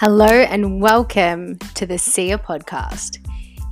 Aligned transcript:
Hello 0.00 0.28
and 0.28 0.80
welcome 0.80 1.58
to 1.74 1.84
the 1.84 1.98
Sia 1.98 2.38
podcast. 2.38 3.18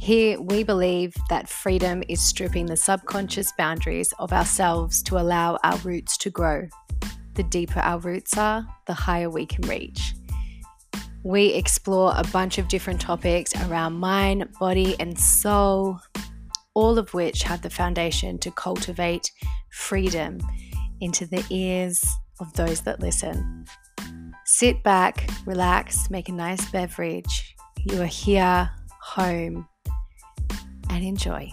Here 0.00 0.40
we 0.40 0.64
believe 0.64 1.14
that 1.29 1.48
freedom 1.48 2.02
is 2.08 2.20
stripping 2.20 2.66
the 2.66 2.76
subconscious 2.76 3.52
boundaries 3.56 4.12
of 4.18 4.32
ourselves 4.32 5.04
to 5.04 5.18
allow 5.18 5.56
our 5.62 5.77
roots 5.84 6.16
to 6.16 6.30
grow. 6.30 6.66
The 7.34 7.45
deeper 7.45 7.78
our 7.78 8.00
roots 8.00 8.36
are, 8.36 8.66
the 8.88 8.92
higher 8.92 9.30
we 9.30 9.46
can 9.46 9.68
reach. 9.68 10.14
We 11.23 11.54
explore 11.54 12.12
a 12.16 12.24
bunch 12.32 12.58
of 12.58 12.66
different 12.66 13.00
topics 13.00 13.54
around 13.68 13.93
mind, 13.93 14.48
body, 14.58 14.96
and 14.98 15.16
soul, 15.16 16.00
all 16.74 16.98
of 16.98 17.14
which 17.14 17.45
have 17.45 17.62
the 17.62 17.70
foundation 17.70 18.36
to 18.40 18.50
cultivate 18.50 19.30
freedom 19.70 20.40
into 21.01 21.24
the 21.24 21.45
ears 21.51 22.04
of 22.40 22.52
those 22.54 22.80
that 22.80 22.98
listen. 22.98 23.65
Sit 24.59 24.83
back, 24.83 25.28
relax, 25.45 26.09
make 26.09 26.30
a 26.30 26.33
nice 26.33 26.70
beverage. 26.70 27.55
You 27.84 28.01
are 28.01 28.06
here, 28.06 28.70
home, 29.02 29.69
and 30.88 31.05
enjoy. 31.05 31.51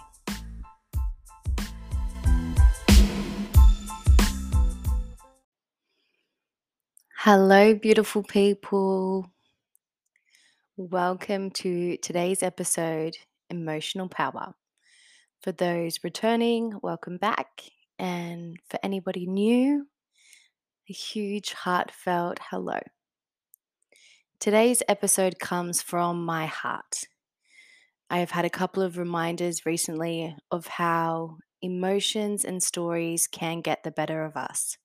Hello, 7.17 7.75
beautiful 7.75 8.23
people. 8.23 9.29
Welcome 10.77 11.51
to 11.51 11.97
today's 11.97 12.41
episode, 12.41 13.17
Emotional 13.49 14.07
Power. 14.07 14.53
For 15.41 15.51
those 15.51 15.99
returning, 16.05 16.79
welcome 16.81 17.17
back. 17.17 17.63
And 17.99 18.55
for 18.69 18.79
anybody 18.81 19.25
new, 19.25 19.87
huge 20.93 21.53
heartfelt 21.53 22.39
hello. 22.49 22.79
Today's 24.39 24.83
episode 24.87 25.39
comes 25.39 25.81
from 25.81 26.23
my 26.23 26.45
heart. 26.45 27.07
I 28.09 28.19
have 28.19 28.31
had 28.31 28.45
a 28.45 28.49
couple 28.49 28.83
of 28.83 28.97
reminders 28.97 29.65
recently 29.65 30.35
of 30.51 30.67
how 30.67 31.37
emotions 31.61 32.45
and 32.45 32.61
stories 32.61 33.27
can 33.27 33.61
get 33.61 33.83
the 33.83 33.91
better 33.91 34.23
of 34.23 34.37
us. 34.37 34.77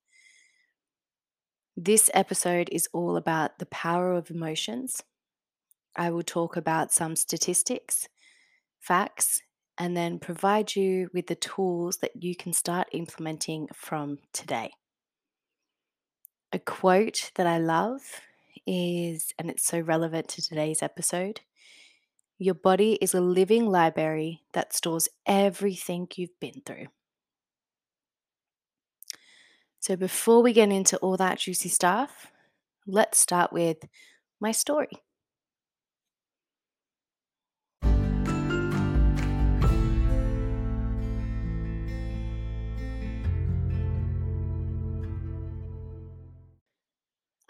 This 1.77 2.11
episode 2.15 2.69
is 2.73 2.89
all 2.93 3.17
about 3.17 3.59
the 3.59 3.67
power 3.67 4.15
of 4.15 4.31
emotions. 4.31 5.03
I 5.95 6.11
will 6.11 6.23
talk 6.23 6.57
about 6.57 6.91
some 6.91 7.17
statistics, 7.17 8.09
facts, 8.81 9.43
and 9.77 9.97
then 9.97 10.19
provide 10.19 10.75
you 10.75 11.11
with 11.13 11.27
the 11.27 11.35
tools 11.35 11.99
that 11.99 12.23
you 12.23 12.35
can 12.35 12.53
start 12.53 12.89
implementing 12.93 13.69
from 13.75 14.19
today. 14.33 14.73
A 16.53 16.59
quote 16.59 17.31
that 17.35 17.47
I 17.47 17.59
love 17.59 18.03
is, 18.67 19.33
and 19.39 19.51
it's 19.51 19.67
so 19.67 19.81
relevant 19.81 20.29
to 20.29 20.43
today's 20.43 20.83
episode 20.83 21.41
your 22.39 22.55
body 22.55 22.97
is 23.01 23.15
a 23.15 23.21
living 23.21 23.67
library 23.67 24.43
that 24.53 24.73
stores 24.73 25.09
everything 25.27 26.07
you've 26.15 26.39
been 26.39 26.63
through. 26.65 26.87
So, 29.81 29.97
before 29.97 30.43
we 30.43 30.53
get 30.53 30.71
into 30.71 30.97
all 30.99 31.17
that 31.17 31.41
juicy 31.41 31.69
stuff, 31.69 32.29
let's 32.87 33.19
start 33.19 33.53
with 33.53 33.79
my 34.41 34.53
story. 34.53 35.03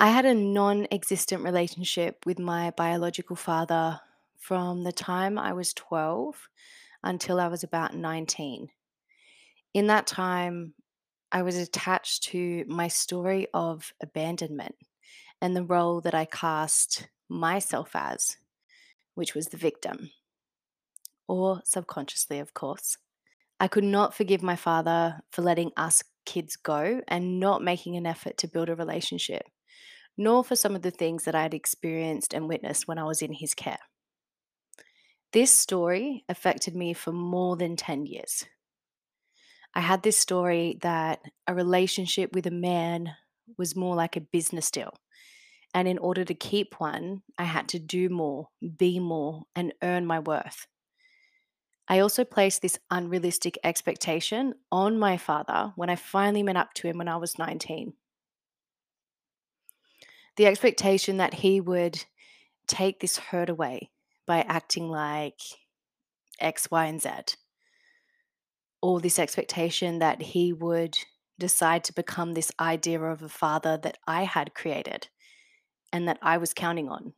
I 0.00 0.10
had 0.10 0.26
a 0.26 0.34
non 0.34 0.86
existent 0.92 1.42
relationship 1.42 2.24
with 2.24 2.38
my 2.38 2.70
biological 2.70 3.34
father 3.34 4.00
from 4.38 4.84
the 4.84 4.92
time 4.92 5.36
I 5.36 5.52
was 5.52 5.74
12 5.74 6.48
until 7.02 7.40
I 7.40 7.48
was 7.48 7.64
about 7.64 7.96
19. 7.96 8.68
In 9.74 9.86
that 9.88 10.06
time, 10.06 10.74
I 11.32 11.42
was 11.42 11.56
attached 11.56 12.22
to 12.24 12.64
my 12.68 12.86
story 12.86 13.48
of 13.52 13.92
abandonment 14.00 14.76
and 15.42 15.56
the 15.56 15.64
role 15.64 16.00
that 16.02 16.14
I 16.14 16.26
cast 16.26 17.08
myself 17.28 17.90
as, 17.94 18.36
which 19.14 19.34
was 19.34 19.48
the 19.48 19.56
victim, 19.56 20.12
or 21.26 21.60
subconsciously, 21.64 22.38
of 22.38 22.54
course. 22.54 22.98
I 23.58 23.66
could 23.66 23.82
not 23.82 24.14
forgive 24.14 24.42
my 24.44 24.54
father 24.54 25.22
for 25.32 25.42
letting 25.42 25.72
us 25.76 26.04
kids 26.24 26.54
go 26.54 27.02
and 27.08 27.40
not 27.40 27.64
making 27.64 27.96
an 27.96 28.06
effort 28.06 28.38
to 28.38 28.46
build 28.46 28.68
a 28.68 28.76
relationship 28.76 29.42
nor 30.18 30.44
for 30.44 30.56
some 30.56 30.74
of 30.74 30.82
the 30.82 30.90
things 30.90 31.24
that 31.24 31.34
I 31.34 31.42
had 31.42 31.54
experienced 31.54 32.34
and 32.34 32.48
witnessed 32.48 32.88
when 32.88 32.98
I 32.98 33.04
was 33.04 33.22
in 33.22 33.32
his 33.32 33.54
care. 33.54 33.78
This 35.32 35.52
story 35.52 36.24
affected 36.28 36.74
me 36.74 36.92
for 36.92 37.12
more 37.12 37.56
than 37.56 37.76
10 37.76 38.06
years. 38.06 38.44
I 39.74 39.80
had 39.80 40.02
this 40.02 40.16
story 40.16 40.78
that 40.82 41.20
a 41.46 41.54
relationship 41.54 42.34
with 42.34 42.46
a 42.46 42.50
man 42.50 43.14
was 43.56 43.76
more 43.76 43.94
like 43.94 44.16
a 44.16 44.20
business 44.20 44.70
deal. 44.70 44.92
And 45.74 45.86
in 45.86 45.98
order 45.98 46.24
to 46.24 46.34
keep 46.34 46.80
one, 46.80 47.22
I 47.38 47.44
had 47.44 47.68
to 47.68 47.78
do 47.78 48.08
more, 48.08 48.48
be 48.76 48.98
more, 48.98 49.44
and 49.54 49.72
earn 49.82 50.06
my 50.06 50.18
worth. 50.18 50.66
I 51.86 52.00
also 52.00 52.24
placed 52.24 52.60
this 52.60 52.78
unrealistic 52.90 53.58
expectation 53.62 54.54
on 54.72 54.98
my 54.98 55.16
father 55.16 55.72
when 55.76 55.90
I 55.90 55.96
finally 55.96 56.42
met 56.42 56.56
up 56.56 56.74
to 56.74 56.88
him 56.88 56.98
when 56.98 57.08
I 57.08 57.16
was 57.16 57.38
19 57.38 57.92
the 60.38 60.46
expectation 60.46 61.16
that 61.16 61.34
he 61.34 61.60
would 61.60 62.04
take 62.68 63.00
this 63.00 63.18
hurt 63.18 63.50
away 63.50 63.90
by 64.26 64.40
mm-hmm. 64.40 64.50
acting 64.50 64.88
like 64.88 65.40
X, 66.40 66.70
Y, 66.70 66.86
and 66.86 67.02
Z. 67.02 67.10
Or 68.80 69.00
this 69.00 69.18
expectation 69.18 69.98
that 69.98 70.22
he 70.22 70.52
would 70.52 70.96
decide 71.40 71.82
to 71.84 71.92
become 71.92 72.32
this 72.32 72.52
idea 72.60 73.00
of 73.00 73.22
a 73.22 73.28
father 73.28 73.76
that 73.78 73.98
I 74.06 74.22
had 74.22 74.54
created 74.54 75.08
and 75.92 76.06
that 76.06 76.18
I 76.22 76.36
was 76.36 76.54
counting 76.54 76.88
on. 76.88 77.14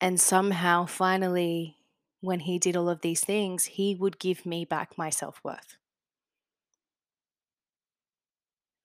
And 0.00 0.20
somehow, 0.20 0.86
finally, 0.86 1.78
when 2.20 2.40
he 2.40 2.60
did 2.60 2.76
all 2.76 2.88
of 2.88 3.00
these 3.00 3.22
things, 3.22 3.64
he 3.64 3.96
would 3.96 4.20
give 4.20 4.46
me 4.46 4.64
back 4.64 4.96
my 4.96 5.10
self 5.10 5.40
worth. 5.42 5.76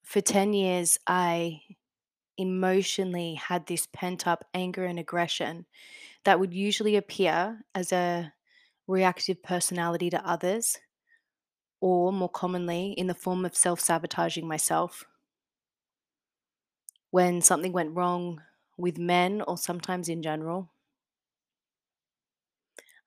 For 0.02 0.20
10 0.20 0.52
years, 0.52 0.98
I 1.06 1.60
emotionally 2.40 3.34
had 3.34 3.66
this 3.66 3.86
pent 3.92 4.26
up 4.26 4.48
anger 4.54 4.84
and 4.86 4.98
aggression 4.98 5.66
that 6.24 6.40
would 6.40 6.54
usually 6.54 6.96
appear 6.96 7.62
as 7.74 7.92
a 7.92 8.34
reactive 8.88 9.42
personality 9.42 10.10
to 10.10 10.26
others, 10.26 10.78
or 11.80 12.10
more 12.12 12.28
commonly, 12.30 12.92
in 12.92 13.06
the 13.06 13.14
form 13.14 13.44
of 13.44 13.54
self 13.56 13.80
sabotaging 13.80 14.46
myself. 14.48 15.04
When 17.10 17.40
something 17.40 17.70
went 17.72 17.94
wrong 17.94 18.42
with 18.76 18.98
men, 18.98 19.42
or 19.42 19.56
sometimes 19.56 20.08
in 20.08 20.22
general, 20.22 20.72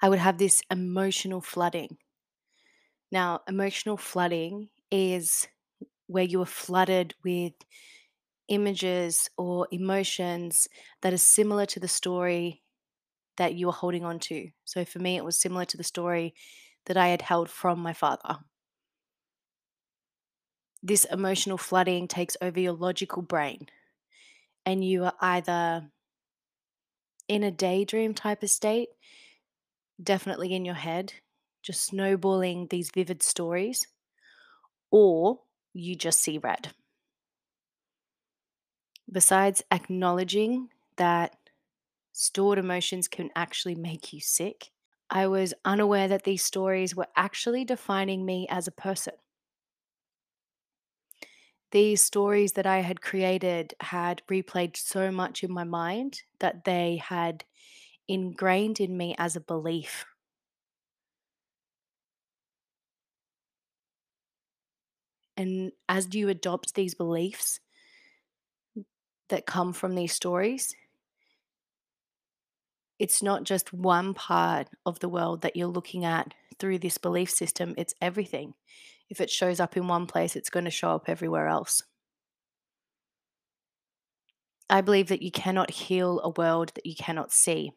I 0.02 0.10
would 0.10 0.20
have 0.20 0.38
this 0.38 0.62
emotional 0.70 1.42
flooding. 1.42 1.98
Now, 3.12 3.42
emotional 3.48 3.98
flooding 3.98 4.70
is 4.92 5.48
where 6.08 6.24
you 6.24 6.42
are 6.42 6.46
flooded 6.48 7.16
with 7.24 7.54
images 8.48 9.30
or 9.38 9.68
emotions 9.72 10.68
that 11.02 11.14
are 11.14 11.18
similar 11.18 11.66
to 11.68 11.80
the 11.80 11.88
story 11.88 12.62
that 13.38 13.56
you 13.56 13.70
are 13.70 13.74
holding 13.74 14.06
on 14.06 14.20
to. 14.20 14.50
So 14.66 14.86
for 14.86 15.00
me, 15.00 15.18
it 15.18 15.26
was 15.26 15.40
similar 15.40 15.66
to 15.66 15.78
the 15.78 15.84
story 15.84 16.36
that 16.86 16.98
I 16.98 17.08
had 17.08 17.22
held 17.22 17.50
from 17.50 17.80
my 17.80 17.94
father. 17.94 18.38
This 20.82 21.06
emotional 21.06 21.58
flooding 21.58 22.08
takes 22.08 22.36
over 22.42 22.60
your 22.60 22.74
logical 22.74 23.22
brain, 23.22 23.68
and 24.66 24.84
you 24.84 25.06
are 25.06 25.16
either 25.22 25.90
in 27.30 27.44
a 27.44 27.52
daydream 27.52 28.14
type 28.14 28.44
of 28.44 28.50
state, 28.50 28.90
definitely 30.02 30.54
in 30.54 30.66
your 30.66 30.76
head, 30.76 31.14
just 31.62 31.86
snowballing 31.86 32.68
these 32.68 32.92
vivid 32.94 33.24
stories, 33.24 33.88
or 34.92 35.40
you 35.74 35.96
just 35.96 36.20
see 36.20 36.38
red 36.38 36.74
besides 39.12 39.64
acknowledging 39.72 40.70
that 40.98 41.36
stored 42.14 42.60
emotions 42.60 43.08
can 43.08 43.32
actually 43.36 43.76
make 43.76 44.14
you 44.14 44.22
sick, 44.22 44.72
I 45.10 45.28
was 45.28 45.54
unaware 45.66 46.08
that 46.10 46.24
these 46.24 46.44
stories 46.44 46.96
were 46.96 47.08
actually 47.16 47.66
defining 47.66 48.26
me 48.26 48.48
as 48.50 48.68
a 48.68 48.72
person. 48.74 49.16
These 51.72 52.02
stories 52.02 52.54
that 52.54 52.66
I 52.66 52.80
had 52.80 53.02
created 53.02 53.74
had 53.82 54.22
replayed 54.28 54.78
so 54.78 55.12
much 55.12 55.44
in 55.44 55.52
my 55.52 55.66
mind 55.66 56.22
that 56.40 56.64
they 56.64 56.96
had 56.98 57.44
ingrained 58.08 58.80
in 58.80 58.98
me 58.98 59.16
as 59.18 59.36
a 59.36 59.42
belief. 59.42 60.06
And 65.38 65.72
as 65.90 66.14
you 66.16 66.30
adopt 66.30 66.74
these 66.76 66.94
beliefs, 66.96 67.60
that 69.34 69.48
come 69.48 69.74
from 69.74 69.96
these 69.96 70.14
stories, 70.14 70.76
it's 73.00 73.24
not 73.24 73.46
just 73.46 73.74
one 73.74 74.14
part 74.14 74.70
of 74.86 75.00
the 75.00 75.10
world 75.10 75.42
that 75.42 75.56
you're 75.56 75.66
looking 75.66 76.06
at 76.06 76.36
through 76.60 76.78
this 76.78 77.00
belief 77.00 77.32
system, 77.32 77.74
it's 77.76 77.96
everything. 78.00 78.54
If 79.10 79.20
it 79.20 79.32
shows 79.32 79.60
up 79.60 79.76
in 79.76 79.88
one 79.88 80.06
place, 80.06 80.36
it's 80.36 80.52
going 80.52 80.66
to 80.66 80.72
show 80.72 80.92
up 80.92 81.10
everywhere 81.10 81.48
else. 81.48 81.82
I 84.70 84.82
believe 84.82 85.08
that 85.08 85.24
you 85.24 85.32
cannot 85.32 85.72
heal 85.72 86.22
a 86.24 86.30
world 86.30 86.72
that 86.76 86.86
you 86.86 86.96
cannot 86.96 87.32
see. 87.32 87.72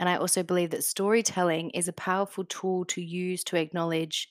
And 0.00 0.08
I 0.08 0.16
also 0.16 0.42
believe 0.42 0.70
that 0.70 0.82
storytelling 0.82 1.70
is 1.70 1.86
a 1.86 1.92
powerful 1.92 2.44
tool 2.44 2.84
to 2.86 3.00
use 3.00 3.44
to 3.44 3.56
acknowledge 3.56 4.28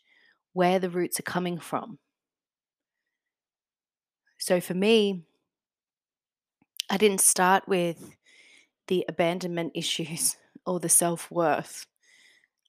where 0.52 0.78
the 0.78 0.90
roots 0.90 1.22
are 1.22 1.24
coming 1.24 1.58
from. 1.58 2.00
So 4.38 4.60
for 4.60 4.74
me, 4.74 5.24
I 6.90 6.98
didn't 6.98 7.22
start 7.22 7.68
with 7.68 8.16
the 8.88 9.06
abandonment 9.08 9.74
issues 9.76 10.38
or 10.66 10.80
the 10.80 10.90
self-worth. 10.90 11.86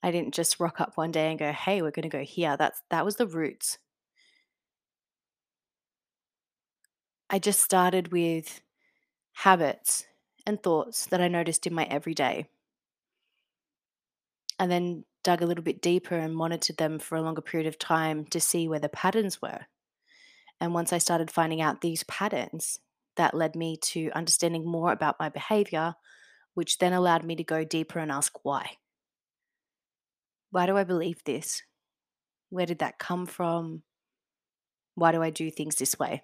I 0.01 0.11
didn't 0.11 0.33
just 0.33 0.59
rock 0.59 0.79
up 0.79 0.95
one 0.95 1.11
day 1.11 1.29
and 1.29 1.39
go, 1.39 1.51
"Hey, 1.51 1.81
we're 1.81 1.91
going 1.91 2.09
to 2.09 2.17
go 2.17 2.23
here." 2.23 2.55
That's 2.57 2.81
that 2.89 3.05
was 3.05 3.17
the 3.17 3.27
roots. 3.27 3.77
I 7.29 7.39
just 7.39 7.61
started 7.61 8.11
with 8.11 8.61
habits 9.33 10.05
and 10.45 10.61
thoughts 10.61 11.05
that 11.07 11.21
I 11.21 11.27
noticed 11.27 11.67
in 11.67 11.73
my 11.73 11.85
everyday. 11.85 12.47
And 14.57 14.71
then 14.71 15.05
dug 15.23 15.41
a 15.41 15.45
little 15.45 15.63
bit 15.63 15.81
deeper 15.81 16.15
and 16.15 16.35
monitored 16.35 16.77
them 16.77 16.97
for 16.99 17.15
a 17.15 17.21
longer 17.21 17.41
period 17.41 17.67
of 17.67 17.77
time 17.77 18.25
to 18.25 18.39
see 18.39 18.67
where 18.67 18.79
the 18.79 18.89
patterns 18.89 19.41
were. 19.41 19.67
And 20.59 20.73
once 20.73 20.91
I 20.91 20.97
started 20.97 21.31
finding 21.31 21.61
out 21.61 21.81
these 21.81 22.03
patterns, 22.03 22.79
that 23.19 23.33
led 23.33 23.53
me 23.53 23.75
to 23.75 24.09
understanding 24.15 24.65
more 24.65 24.93
about 24.93 25.19
my 25.19 25.27
behavior, 25.27 25.95
which 26.53 26.77
then 26.77 26.93
allowed 26.93 27.25
me 27.25 27.35
to 27.35 27.43
go 27.43 27.65
deeper 27.65 27.99
and 27.99 28.09
ask 28.09 28.33
why. 28.43 28.77
Why 30.51 30.65
do 30.65 30.77
I 30.77 30.85
believe 30.85 31.21
this? 31.25 31.61
Where 32.49 32.65
did 32.65 32.79
that 32.79 32.97
come 32.97 33.25
from? 33.25 33.83
Why 34.95 35.11
do 35.11 35.21
I 35.21 35.31
do 35.31 35.51
things 35.51 35.75
this 35.75 35.99
way? 35.99 36.23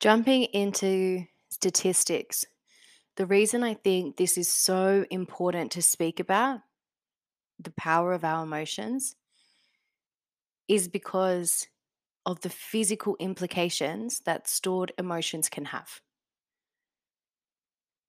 Jumping 0.00 0.42
into 0.52 1.24
statistics, 1.48 2.44
the 3.16 3.24
reason 3.24 3.62
I 3.62 3.72
think 3.72 4.18
this 4.18 4.36
is 4.36 4.50
so 4.50 5.06
important 5.08 5.72
to 5.72 5.80
speak 5.80 6.20
about 6.20 6.60
the 7.58 7.72
power 7.72 8.12
of 8.12 8.24
our 8.24 8.44
emotions 8.44 9.16
is 10.68 10.88
because 10.88 11.68
of 12.26 12.40
the 12.40 12.48
physical 12.48 13.16
implications 13.20 14.20
that 14.20 14.48
stored 14.48 14.92
emotions 14.98 15.48
can 15.48 15.66
have. 15.66 16.00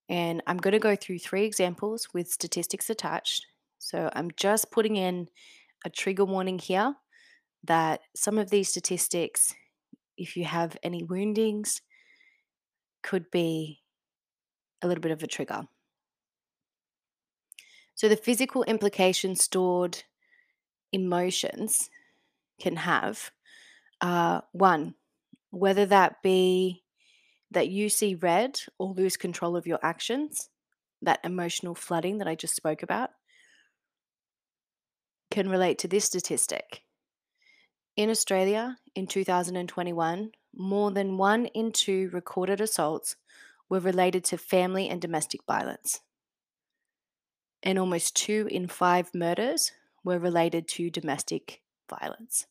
And 0.08 0.42
I'm 0.48 0.58
going 0.58 0.74
to 0.74 0.80
go 0.80 0.96
through 0.96 1.20
three 1.20 1.44
examples 1.44 2.08
with 2.14 2.32
statistics 2.32 2.90
attached. 2.90 3.46
So 3.80 4.10
I'm 4.14 4.30
just 4.38 4.72
putting 4.72 4.96
in 4.96 5.28
a 5.84 5.90
trigger 5.90 6.26
warning 6.26 6.60
here 6.60 6.96
that 7.64 8.02
some 8.16 8.38
of 8.38 8.50
these 8.50 8.70
statistics, 8.70 9.54
if 10.18 10.38
you 10.38 10.46
have 10.46 10.78
any 10.84 11.04
woundings, 11.04 11.82
could 13.04 13.30
be 13.32 13.82
a 14.82 14.88
little 14.88 15.02
bit 15.02 15.12
of 15.12 15.24
a 15.24 15.28
trigger. 15.28 15.68
So 17.96 18.10
the 18.10 18.18
physical 18.18 18.64
implications 18.64 19.44
stored 19.44 20.04
emotions 20.92 21.90
can 22.60 22.76
have 22.76 23.32
uh, 24.02 24.42
one, 24.52 24.96
whether 25.52 25.86
that 25.86 26.22
be 26.22 26.84
that 27.52 27.70
you 27.70 27.90
see 27.90 28.16
red 28.16 28.60
or 28.78 28.94
lose 28.94 29.16
control 29.16 29.56
of 29.56 29.66
your 29.66 29.80
actions, 29.82 30.50
that 31.02 31.22
emotional 31.24 31.74
flooding 31.74 32.18
that 32.18 32.28
I 32.28 32.36
just 32.36 32.56
spoke 32.56 32.84
about, 32.84 33.12
can 35.32 35.50
relate 35.50 35.80
to 35.80 35.88
this 35.88 36.06
statistic. 36.06 36.82
In 37.96 38.10
Australia 38.10 38.78
in 38.96 39.08
2021, 39.08 40.32
more 40.54 40.92
than 40.92 41.18
one 41.18 41.46
in 41.48 41.72
two 41.72 42.10
recorded 42.12 42.60
assaults 42.60 43.16
were 43.70 43.80
related 43.80 44.26
to 44.26 44.38
family 44.38 44.90
and 44.90 45.02
domestic 45.02 45.42
violence. 45.48 46.02
And 47.66 47.78
almost 47.78 48.16
two 48.16 48.48
in 48.50 48.68
five 48.68 49.14
murders 49.14 49.72
were 50.04 50.20
related 50.20 50.68
to 50.70 50.90
domestic 50.90 51.62
violence. 51.90 52.48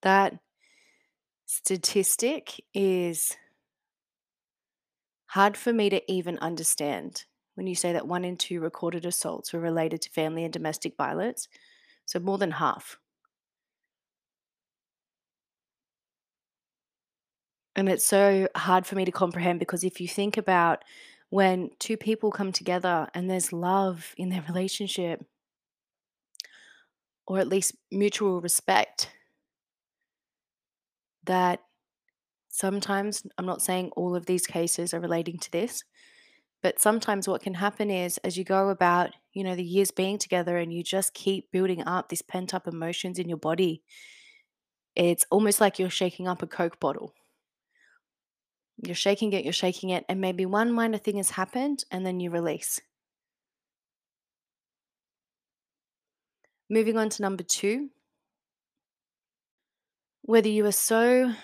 That 0.00 0.40
statistic 1.46 2.60
is 2.74 3.36
hard 5.26 5.56
for 5.56 5.72
me 5.72 5.90
to 5.90 6.12
even 6.12 6.38
understand 6.38 7.24
when 7.54 7.66
you 7.66 7.74
say 7.74 7.92
that 7.92 8.06
one 8.06 8.24
in 8.24 8.36
two 8.36 8.60
recorded 8.60 9.04
assaults 9.04 9.52
were 9.52 9.60
related 9.60 10.00
to 10.02 10.10
family 10.10 10.44
and 10.44 10.52
domestic 10.52 10.96
violence. 10.96 11.48
So 12.06 12.18
more 12.18 12.38
than 12.38 12.52
half. 12.52 12.98
And 17.74 17.88
it's 17.88 18.06
so 18.06 18.48
hard 18.54 18.86
for 18.86 18.96
me 18.96 19.04
to 19.04 19.12
comprehend 19.12 19.58
because 19.58 19.82
if 19.82 20.00
you 20.00 20.08
think 20.08 20.36
about 20.36 20.84
when 21.30 21.70
two 21.78 21.96
people 21.96 22.30
come 22.30 22.52
together 22.52 23.08
and 23.14 23.30
there's 23.30 23.52
love 23.52 24.14
in 24.18 24.28
their 24.28 24.44
relationship, 24.46 25.24
or 27.26 27.38
at 27.38 27.48
least 27.48 27.74
mutual 27.90 28.40
respect, 28.40 29.10
that 31.24 31.60
sometimes, 32.48 33.22
I'm 33.38 33.46
not 33.46 33.62
saying 33.62 33.90
all 33.96 34.14
of 34.14 34.26
these 34.26 34.46
cases 34.46 34.92
are 34.92 35.00
relating 35.00 35.38
to 35.38 35.50
this, 35.50 35.84
but 36.62 36.80
sometimes 36.80 37.26
what 37.26 37.42
can 37.42 37.54
happen 37.54 37.90
is 37.90 38.18
as 38.18 38.36
you 38.36 38.44
go 38.44 38.68
about, 38.68 39.10
you 39.32 39.42
know, 39.42 39.54
the 39.56 39.64
years 39.64 39.90
being 39.90 40.18
together 40.18 40.58
and 40.58 40.72
you 40.72 40.82
just 40.82 41.14
keep 41.14 41.50
building 41.50 41.82
up 41.86 42.08
these 42.08 42.22
pent 42.22 42.52
up 42.52 42.68
emotions 42.68 43.18
in 43.18 43.28
your 43.28 43.38
body, 43.38 43.82
it's 44.94 45.24
almost 45.30 45.60
like 45.60 45.78
you're 45.78 45.90
shaking 45.90 46.28
up 46.28 46.42
a 46.42 46.46
Coke 46.46 46.78
bottle. 46.78 47.14
You're 48.84 48.94
shaking 48.94 49.32
it, 49.32 49.44
you're 49.44 49.52
shaking 49.52 49.90
it, 49.90 50.04
and 50.08 50.20
maybe 50.20 50.46
one 50.46 50.72
minor 50.72 50.98
thing 50.98 51.16
has 51.16 51.30
happened 51.30 51.84
and 51.90 52.04
then 52.04 52.20
you 52.20 52.30
release. 52.30 52.80
Moving 56.70 56.96
on 56.96 57.10
to 57.10 57.22
number 57.22 57.42
two, 57.42 57.90
whether 60.22 60.48
you 60.48 60.64
are 60.66 60.72
so 60.72 61.34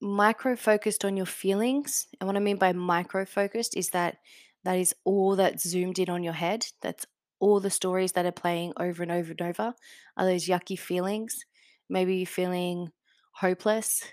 micro 0.00 0.54
focused 0.54 1.04
on 1.04 1.16
your 1.16 1.26
feelings, 1.26 2.06
and 2.20 2.26
what 2.28 2.36
I 2.36 2.40
mean 2.40 2.58
by 2.58 2.72
micro 2.72 3.24
focused 3.24 3.76
is 3.76 3.90
that 3.90 4.18
that 4.64 4.78
is 4.78 4.94
all 5.04 5.36
that's 5.36 5.68
zoomed 5.68 5.98
in 5.98 6.08
on 6.08 6.22
your 6.22 6.32
head. 6.32 6.66
That's 6.80 7.06
all 7.40 7.60
the 7.60 7.70
stories 7.70 8.12
that 8.12 8.24
are 8.24 8.32
playing 8.32 8.72
over 8.78 9.02
and 9.02 9.12
over 9.12 9.32
and 9.32 9.42
over 9.42 9.74
are 10.16 10.24
those 10.24 10.46
yucky 10.46 10.78
feelings. 10.78 11.44
Maybe 11.90 12.16
you're 12.16 12.26
feeling 12.26 12.92
hopeless, 13.32 14.04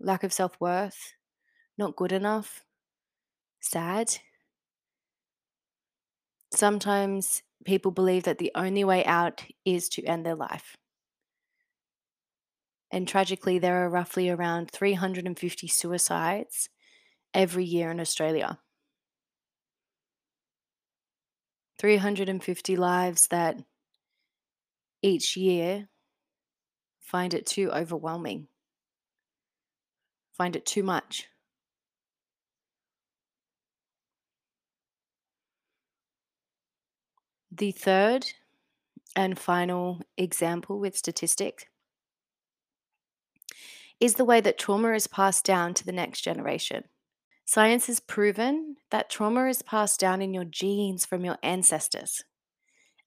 lack 0.00 0.24
of 0.24 0.32
self 0.32 0.56
worth, 0.60 1.14
not 1.78 1.96
good 1.96 2.12
enough, 2.12 2.64
sad. 3.60 4.18
Sometimes 6.52 7.42
people 7.64 7.90
believe 7.90 8.24
that 8.24 8.38
the 8.38 8.52
only 8.54 8.84
way 8.84 9.04
out 9.04 9.44
is 9.64 9.88
to 9.90 10.04
end 10.04 10.24
their 10.24 10.34
life. 10.34 10.76
And 12.90 13.06
tragically, 13.06 13.58
there 13.58 13.84
are 13.84 13.90
roughly 13.90 14.30
around 14.30 14.70
350 14.70 15.66
suicides 15.66 16.68
every 17.34 17.64
year 17.64 17.90
in 17.90 18.00
Australia. 18.00 18.60
350 21.78 22.76
lives 22.76 23.28
that 23.28 23.62
each 25.02 25.36
year 25.36 25.88
find 27.00 27.34
it 27.34 27.46
too 27.46 27.70
overwhelming, 27.70 28.48
find 30.36 30.56
it 30.56 30.66
too 30.66 30.82
much. 30.82 31.28
The 37.50 37.72
third 37.72 38.26
and 39.14 39.38
final 39.38 40.02
example 40.18 40.78
with 40.78 40.96
statistics 40.96 41.64
is 43.98 44.14
the 44.14 44.26
way 44.26 44.42
that 44.42 44.58
trauma 44.58 44.92
is 44.92 45.06
passed 45.06 45.44
down 45.44 45.72
to 45.72 45.84
the 45.86 45.92
next 45.92 46.20
generation. 46.20 46.84
Science 47.46 47.86
has 47.86 48.00
proven 48.00 48.76
that 48.90 49.08
trauma 49.08 49.48
is 49.48 49.62
passed 49.62 49.98
down 50.00 50.20
in 50.20 50.34
your 50.34 50.44
genes 50.44 51.06
from 51.06 51.24
your 51.24 51.38
ancestors, 51.42 52.24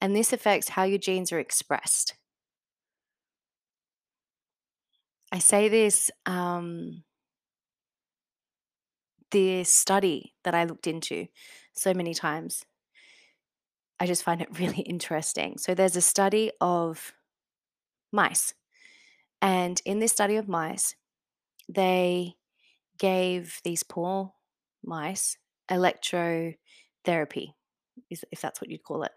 and 0.02 0.16
this 0.16 0.34
affects 0.34 0.70
how 0.70 0.84
your 0.84 0.98
genes 0.98 1.32
are 1.32 1.40
expressed. 1.40 2.16
I 5.32 5.38
say 5.38 5.70
this, 5.70 6.10
um, 6.26 7.04
this 9.32 9.70
study 9.70 10.34
that 10.44 10.56
I 10.56 10.64
looked 10.66 10.88
into 10.88 11.28
so 11.74 11.94
many 11.94 12.14
times 12.14 12.66
I 14.00 14.06
just 14.06 14.24
find 14.24 14.42
it 14.42 14.48
really 14.60 14.82
interesting. 14.82 15.58
So 15.58 15.74
there's 15.74 15.96
a 15.96 16.02
study 16.02 16.52
of 16.62 17.14
mice, 18.12 18.54
and 19.42 19.82
in 19.86 20.00
this 20.00 20.12
study 20.12 20.36
of 20.36 20.48
mice, 20.48 20.96
they 21.68 22.36
gave 22.98 23.60
these 23.64 23.84
poor 23.84 24.34
mice 24.84 25.38
electrotherapy, 25.70 27.54
if 28.10 28.42
that's 28.42 28.62
what 28.62 28.70
you'd 28.70 28.84
call 28.84 29.04
it. 29.04 29.12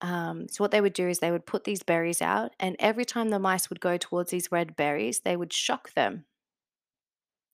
Um, 0.00 0.48
so 0.48 0.62
what 0.62 0.70
they 0.72 0.80
would 0.80 0.92
do 0.92 1.08
is 1.08 1.18
they 1.18 1.30
would 1.30 1.46
put 1.46 1.64
these 1.64 1.82
berries 1.82 2.22
out, 2.22 2.52
and 2.58 2.76
every 2.78 3.04
time 3.04 3.28
the 3.30 3.38
mice 3.38 3.70
would 3.70 3.80
go 3.80 3.96
towards 3.96 4.30
these 4.30 4.52
red 4.52 4.76
berries, 4.76 5.20
they 5.20 5.36
would 5.36 5.52
shock 5.52 5.92
them 5.94 6.24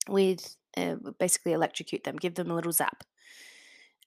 with 0.09 0.57
uh, 0.77 0.97
basically 1.19 1.53
electrocute 1.53 2.05
them, 2.05 2.17
give 2.17 2.35
them 2.35 2.51
a 2.51 2.55
little 2.55 2.73
zap. 2.73 3.05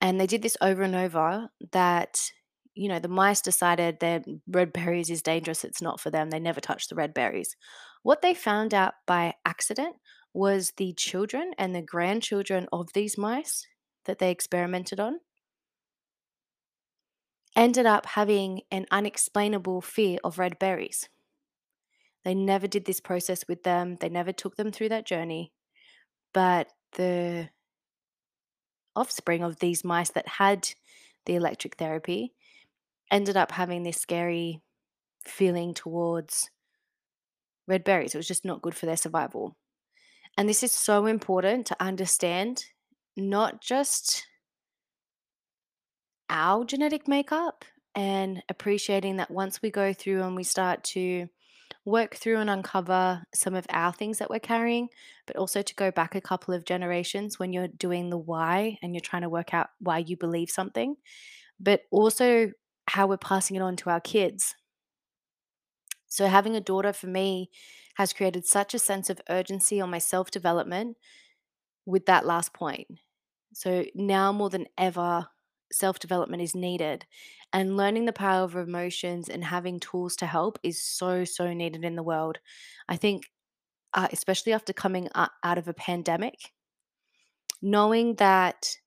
And 0.01 0.19
they 0.19 0.27
did 0.27 0.41
this 0.41 0.57
over 0.61 0.83
and 0.83 0.95
over 0.95 1.49
that, 1.71 2.31
you 2.73 2.89
know, 2.89 2.99
the 2.99 3.07
mice 3.07 3.41
decided 3.41 3.99
that 4.01 4.25
red 4.47 4.73
berries 4.73 5.09
is 5.09 5.21
dangerous. 5.21 5.63
It's 5.63 5.81
not 5.81 5.99
for 5.99 6.09
them. 6.09 6.29
They 6.29 6.39
never 6.39 6.59
touched 6.59 6.89
the 6.89 6.95
red 6.95 7.13
berries. 7.13 7.55
What 8.03 8.21
they 8.21 8.33
found 8.33 8.73
out 8.73 8.95
by 9.07 9.35
accident 9.45 9.95
was 10.33 10.73
the 10.77 10.93
children 10.93 11.53
and 11.57 11.73
the 11.73 11.81
grandchildren 11.81 12.67
of 12.73 12.91
these 12.93 13.17
mice 13.17 13.65
that 14.03 14.19
they 14.19 14.31
experimented 14.31 14.99
on 14.99 15.19
ended 17.55 17.85
up 17.85 18.05
having 18.05 18.61
an 18.69 18.85
unexplainable 18.91 19.81
fear 19.81 20.19
of 20.23 20.37
red 20.37 20.59
berries. 20.59 21.07
They 22.25 22.35
never 22.35 22.67
did 22.67 22.85
this 22.85 22.99
process 22.99 23.47
with 23.47 23.63
them, 23.63 23.97
they 24.01 24.09
never 24.09 24.33
took 24.33 24.57
them 24.57 24.71
through 24.71 24.89
that 24.89 25.05
journey. 25.05 25.53
But 26.35 26.67
the 26.97 27.49
offspring 28.93 29.41
of 29.41 29.59
these 29.59 29.85
mice 29.85 30.09
that 30.11 30.27
had 30.27 30.69
the 31.25 31.35
electric 31.35 31.77
therapy 31.77 32.33
ended 33.09 33.37
up 33.37 33.53
having 33.53 33.83
this 33.83 33.97
scary 33.97 34.61
feeling 35.23 35.73
towards 35.73 36.49
red 37.69 37.85
berries. 37.85 38.13
It 38.13 38.17
was 38.17 38.27
just 38.27 38.43
not 38.43 38.61
good 38.61 38.75
for 38.75 38.85
their 38.85 38.97
survival. 38.97 39.55
And 40.37 40.49
this 40.49 40.61
is 40.61 40.73
so 40.73 41.05
important 41.05 41.67
to 41.67 41.81
understand 41.81 42.65
not 43.15 43.61
just 43.61 44.27
our 46.29 46.65
genetic 46.65 47.07
makeup 47.07 47.63
and 47.95 48.43
appreciating 48.49 49.15
that 49.17 49.31
once 49.31 49.61
we 49.61 49.71
go 49.71 49.93
through 49.93 50.21
and 50.21 50.35
we 50.35 50.43
start 50.43 50.83
to 50.83 51.29
work 51.85 52.15
through 52.15 52.37
and 52.37 52.49
uncover 52.49 53.23
some 53.33 53.55
of 53.55 53.65
our 53.69 53.93
things 53.93 54.17
that 54.17 54.29
we're 54.29 54.39
carrying, 54.39 54.89
but 55.27 55.35
also 55.37 55.61
to 55.61 55.75
go 55.75 55.91
back 55.91 56.15
a 56.15 56.21
couple 56.21 56.53
of 56.53 56.65
generations 56.65 57.39
when 57.39 57.53
you're 57.53 57.67
doing 57.67 58.09
the 58.09 58.17
why 58.17 58.77
and 58.81 58.93
you're 58.95 59.01
trying 59.01 59.21
to 59.21 59.29
work 59.29 59.53
out 59.53 59.69
why 59.79 59.99
you 59.99 60.17
believe 60.17 60.49
something, 60.49 60.95
but 61.59 61.83
also 61.91 62.51
how 62.87 63.07
we're 63.07 63.17
passing 63.17 63.55
it 63.55 63.61
on 63.61 63.75
to 63.77 63.89
our 63.89 64.01
kids. 64.01 64.55
So, 66.07 66.27
having 66.27 66.55
a 66.55 66.61
daughter 66.61 66.93
for 66.93 67.07
me 67.07 67.49
has 67.95 68.13
created 68.13 68.45
such 68.45 68.73
a 68.73 68.79
sense 68.79 69.09
of 69.09 69.21
urgency 69.29 69.79
on 69.81 69.89
my 69.89 69.99
self 69.99 70.31
development 70.31 70.97
with 71.85 72.05
that 72.07 72.25
last 72.25 72.53
point. 72.53 72.87
So, 73.53 73.85
now 73.95 74.31
more 74.33 74.49
than 74.49 74.67
ever, 74.77 75.27
self 75.71 75.99
development 75.99 76.41
is 76.41 76.55
needed. 76.55 77.05
And 77.53 77.77
learning 77.77 78.05
the 78.05 78.13
power 78.13 78.43
of 78.43 78.55
emotions 78.55 79.29
and 79.29 79.43
having 79.43 79.79
tools 79.79 80.15
to 80.17 80.25
help 80.25 80.59
is 80.63 80.81
so, 80.81 81.23
so 81.23 81.53
needed 81.53 81.85
in 81.85 81.95
the 81.95 82.03
world. 82.03 82.39
I 82.89 82.97
think, 82.97 83.31
uh, 83.93 84.09
especially 84.11 84.53
after 84.53 84.73
coming 84.73 85.09
out 85.15 85.57
of 85.57 85.67
a 85.67 85.73
pandemic, 85.73 86.51
knowing 87.61 88.15
that 88.15 88.77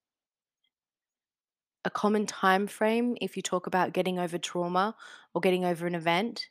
a 1.84 1.90
common 1.90 2.26
time 2.26 2.66
frame, 2.66 3.16
if 3.20 3.36
you 3.36 3.42
talk 3.42 3.66
about 3.66 3.92
getting 3.92 4.18
over 4.18 4.36
trauma 4.36 4.94
or 5.34 5.40
getting 5.40 5.64
over 5.64 5.86
an 5.86 5.94
event, 5.94 6.46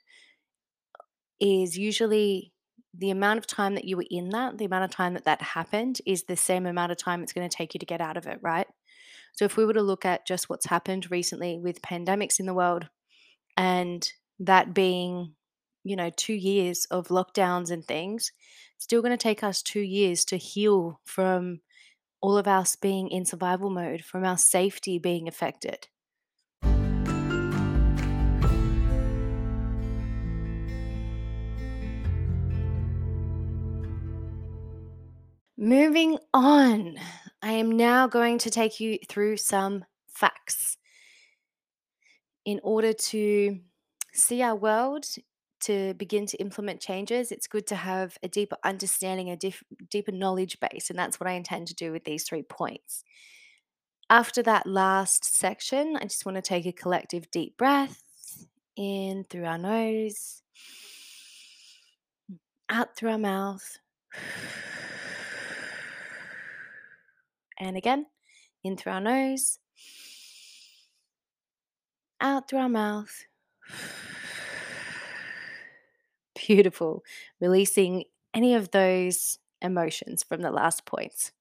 is 1.40 1.78
usually 1.78 2.52
the 2.94 3.12
amount 3.12 3.38
of 3.38 3.46
time 3.46 3.76
that 3.76 3.86
you 3.86 3.98
were 3.98 4.06
in 4.10 4.30
that, 4.30 4.58
the 4.58 4.66
amount 4.66 4.86
of 4.86 4.90
time 4.90 5.14
that 5.14 5.26
that 5.26 5.42
happened, 5.42 6.02
is 6.06 6.24
the 6.24 6.36
same 6.36 6.66
amount 6.66 6.92
of 6.92 6.98
time 6.98 7.22
it's 7.22 7.34
going 7.34 7.48
to 7.48 7.56
take 7.56 7.74
you 7.76 7.80
to 7.80 7.86
get 7.86 8.02
out 8.02 8.18
of 8.18 8.26
it, 8.26 8.40
right? 8.42 8.68
So 9.38 9.46
if 9.46 9.56
we 9.56 9.66
were 9.66 9.74
to 9.74 9.84
look 9.84 10.04
at 10.04 10.26
just 10.26 10.50
what's 10.50 10.66
happened 10.66 11.12
recently 11.12 11.60
with 11.60 11.84
pandemics 11.84 12.40
in 12.40 12.48
the 12.48 12.56
world 12.56 12.90
and 13.56 14.12
that 14.40 14.74
being, 14.74 15.36
you 15.84 15.96
know, 15.96 16.10
2 16.10 16.34
years 16.34 16.86
of 16.90 17.10
lockdowns 17.10 17.70
and 17.70 17.86
things, 17.86 18.32
it's 18.76 18.86
still 18.86 19.04
going 19.04 19.12
to 19.12 19.18
take 19.18 19.44
us 19.44 19.62
2 19.62 19.80
years 19.80 20.26
to 20.26 20.38
heal 20.38 21.00
from 21.06 21.60
all 22.20 22.36
of 22.36 22.48
us 22.48 22.76
being 22.76 23.10
in 23.10 23.26
survival 23.26 23.70
mode, 23.70 24.04
from 24.04 24.26
our 24.26 24.40
safety 24.40 24.98
being 24.98 25.28
affected. 25.28 25.88
Moving 35.60 36.18
on, 36.34 36.98
I 37.48 37.54
am 37.54 37.72
now 37.72 38.08
going 38.08 38.40
to 38.40 38.50
take 38.50 38.82
you 38.82 39.00
through 39.08 39.38
some 39.38 39.86
facts 40.10 40.78
in 42.44 42.60
order 42.62 42.92
to 42.92 43.60
see 44.12 44.42
our 44.42 44.54
world, 44.54 45.06
to 45.62 45.94
begin 45.94 46.26
to 46.26 46.38
implement 46.42 46.82
changes. 46.82 47.32
It's 47.32 47.48
good 47.48 47.66
to 47.68 47.76
have 47.78 48.18
a 48.22 48.28
deeper 48.28 48.58
understanding, 48.66 49.30
a 49.30 49.38
diff- 49.38 49.64
deeper 49.90 50.12
knowledge 50.12 50.60
base, 50.60 50.90
and 50.90 51.00
that's 51.00 51.22
what 51.22 51.30
I 51.30 51.36
intend 51.36 51.68
to 51.68 51.74
do 51.74 51.94
with 51.94 52.04
these 52.04 52.26
three 52.26 52.44
points. 52.44 53.06
After 54.10 54.44
that 54.44 54.68
last 54.68 55.24
section, 55.24 55.96
I 55.96 56.04
just 56.04 56.26
want 56.26 56.36
to 56.36 56.42
take 56.42 56.66
a 56.66 56.74
collective 56.74 57.32
deep 57.32 57.56
breath 57.56 58.04
in 58.76 59.24
through 59.30 59.46
our 59.46 59.58
nose, 59.58 60.42
out 62.68 62.98
through 62.98 63.12
our 63.12 63.18
mouth. 63.18 63.80
And 67.60 67.78
again, 67.78 68.06
in 68.64 68.78
through 68.78 68.94
our 68.94 69.02
nose, 69.02 69.60
out 72.22 72.50
through 72.50 72.60
our 72.60 72.70
mouth. 72.70 73.26
Beautiful. 76.48 77.04
Releasing 77.40 78.06
any 78.34 78.54
of 78.54 78.72
those 78.72 79.40
emotions 79.62 80.24
from 80.24 80.42
the 80.42 80.52
last 80.52 80.86
points. 80.86 81.32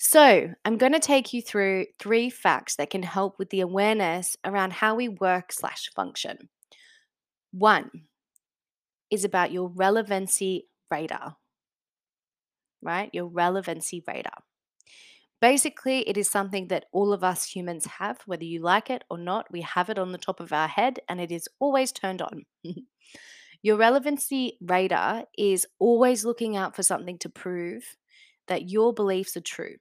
So, 0.00 0.54
I'm 0.64 0.78
going 0.78 0.92
to 0.92 1.00
take 1.00 1.32
you 1.32 1.42
through 1.42 1.86
three 1.98 2.30
facts 2.30 2.76
that 2.76 2.90
can 2.90 3.02
help 3.02 3.36
with 3.38 3.50
the 3.50 3.60
awareness 3.60 4.36
around 4.44 4.74
how 4.74 4.94
we 4.94 5.08
work 5.08 5.52
slash 5.52 5.90
function. 5.94 6.48
One 7.50 7.90
is 9.10 9.24
about 9.24 9.50
your 9.50 9.68
relevancy 9.68 10.68
radar, 10.88 11.36
right? 12.80 13.10
Your 13.12 13.26
relevancy 13.26 14.02
radar. 14.06 14.44
Basically, 15.40 16.08
it 16.08 16.16
is 16.16 16.28
something 16.28 16.68
that 16.68 16.86
all 16.92 17.12
of 17.12 17.22
us 17.22 17.44
humans 17.44 17.86
have, 17.86 18.20
whether 18.26 18.44
you 18.44 18.60
like 18.60 18.90
it 18.90 19.04
or 19.08 19.18
not. 19.18 19.50
We 19.52 19.60
have 19.62 19.88
it 19.88 19.98
on 19.98 20.10
the 20.12 20.18
top 20.18 20.40
of 20.40 20.52
our 20.52 20.66
head 20.68 20.98
and 21.08 21.20
it 21.20 21.30
is 21.30 21.48
always 21.60 21.92
turned 21.92 22.22
on. 22.22 22.44
Your 23.62 23.76
relevancy 23.76 24.58
radar 24.60 25.26
is 25.36 25.66
always 25.78 26.24
looking 26.24 26.56
out 26.56 26.76
for 26.76 26.82
something 26.82 27.18
to 27.18 27.28
prove 27.28 27.96
that 28.46 28.70
your 28.70 28.92
beliefs 28.94 29.36
are 29.36 29.42
true, 29.42 29.76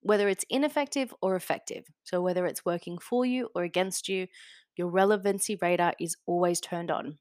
whether 0.00 0.28
it's 0.28 0.44
ineffective 0.50 1.14
or 1.20 1.36
effective. 1.36 1.86
So, 2.04 2.22
whether 2.22 2.46
it's 2.46 2.64
working 2.64 2.98
for 2.98 3.26
you 3.26 3.50
or 3.54 3.62
against 3.64 4.08
you, 4.08 4.28
your 4.76 4.88
relevancy 4.88 5.56
radar 5.60 5.94
is 6.00 6.16
always 6.26 6.60
turned 6.60 6.90
on. 6.90 7.18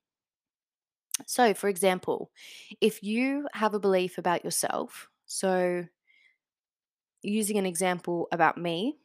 So, 1.26 1.54
for 1.54 1.68
example, 1.68 2.32
if 2.80 3.02
you 3.04 3.48
have 3.54 3.74
a 3.74 3.80
belief 3.80 4.18
about 4.18 4.44
yourself, 4.44 5.10
so 5.26 5.86
using 7.22 7.58
an 7.58 7.66
example 7.66 8.28
about 8.32 8.58
me, 8.58 8.98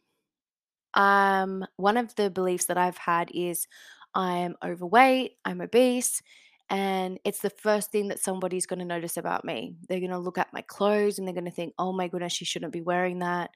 um, 0.95 1.65
one 1.77 1.97
of 1.97 2.15
the 2.17 2.31
beliefs 2.31 2.67
that 2.67 2.79
I've 2.79 2.99
had 2.99 3.31
is 3.33 3.67
I'm 4.15 4.57
overweight, 4.63 5.33
I'm 5.45 5.61
obese, 5.61 6.23
and 6.69 7.19
it's 7.25 7.41
the 7.41 7.51
first 7.51 7.91
thing 7.91 8.09
that 8.09 8.19
somebody's 8.19 8.67
going 8.67 8.79
to 8.79 8.85
notice 8.85 9.17
about 9.17 9.45
me. 9.45 9.75
They're 9.89 10.01
going 10.01 10.11
to 10.11 10.19
look 10.19 10.39
at 10.39 10.53
my 10.53 10.63
clothes 10.63 11.19
and 11.19 11.27
they're 11.27 11.35
going 11.35 11.45
to 11.45 11.51
think, 11.51 11.75
oh 11.79 11.93
my 11.93 12.09
goodness, 12.09 12.33
she 12.33 12.45
shouldn't 12.45 12.73
be 12.73 12.81
wearing 12.81 13.19
that. 13.19 13.51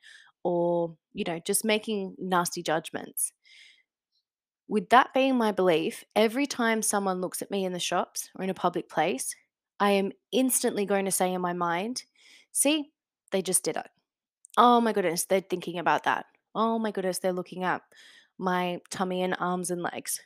Or, 0.44 0.96
you 1.12 1.24
know, 1.24 1.38
just 1.38 1.64
making 1.64 2.14
nasty 2.18 2.62
judgments. 2.62 3.32
With 4.68 4.90
that 4.90 5.14
being 5.14 5.36
my 5.36 5.52
belief, 5.52 6.04
every 6.14 6.46
time 6.46 6.82
someone 6.82 7.20
looks 7.20 7.40
at 7.40 7.50
me 7.50 7.64
in 7.64 7.72
the 7.72 7.78
shops 7.78 8.30
or 8.36 8.44
in 8.44 8.50
a 8.50 8.54
public 8.54 8.88
place, 8.88 9.34
I 9.80 9.92
am 9.92 10.12
instantly 10.32 10.84
going 10.84 11.04
to 11.04 11.10
say 11.10 11.32
in 11.32 11.40
my 11.40 11.52
mind, 11.52 12.04
see, 12.52 12.90
they 13.32 13.42
just 13.42 13.64
did 13.64 13.76
it. 13.76 13.86
Oh 14.56 14.80
my 14.80 14.92
goodness, 14.92 15.24
they're 15.24 15.40
thinking 15.40 15.78
about 15.78 16.04
that. 16.04 16.26
Oh 16.54 16.78
my 16.78 16.90
goodness, 16.90 17.18
they're 17.18 17.32
looking 17.32 17.64
at 17.64 17.82
my 18.38 18.80
tummy 18.90 19.22
and 19.22 19.34
arms 19.38 19.70
and 19.70 19.82
legs. 19.82 20.20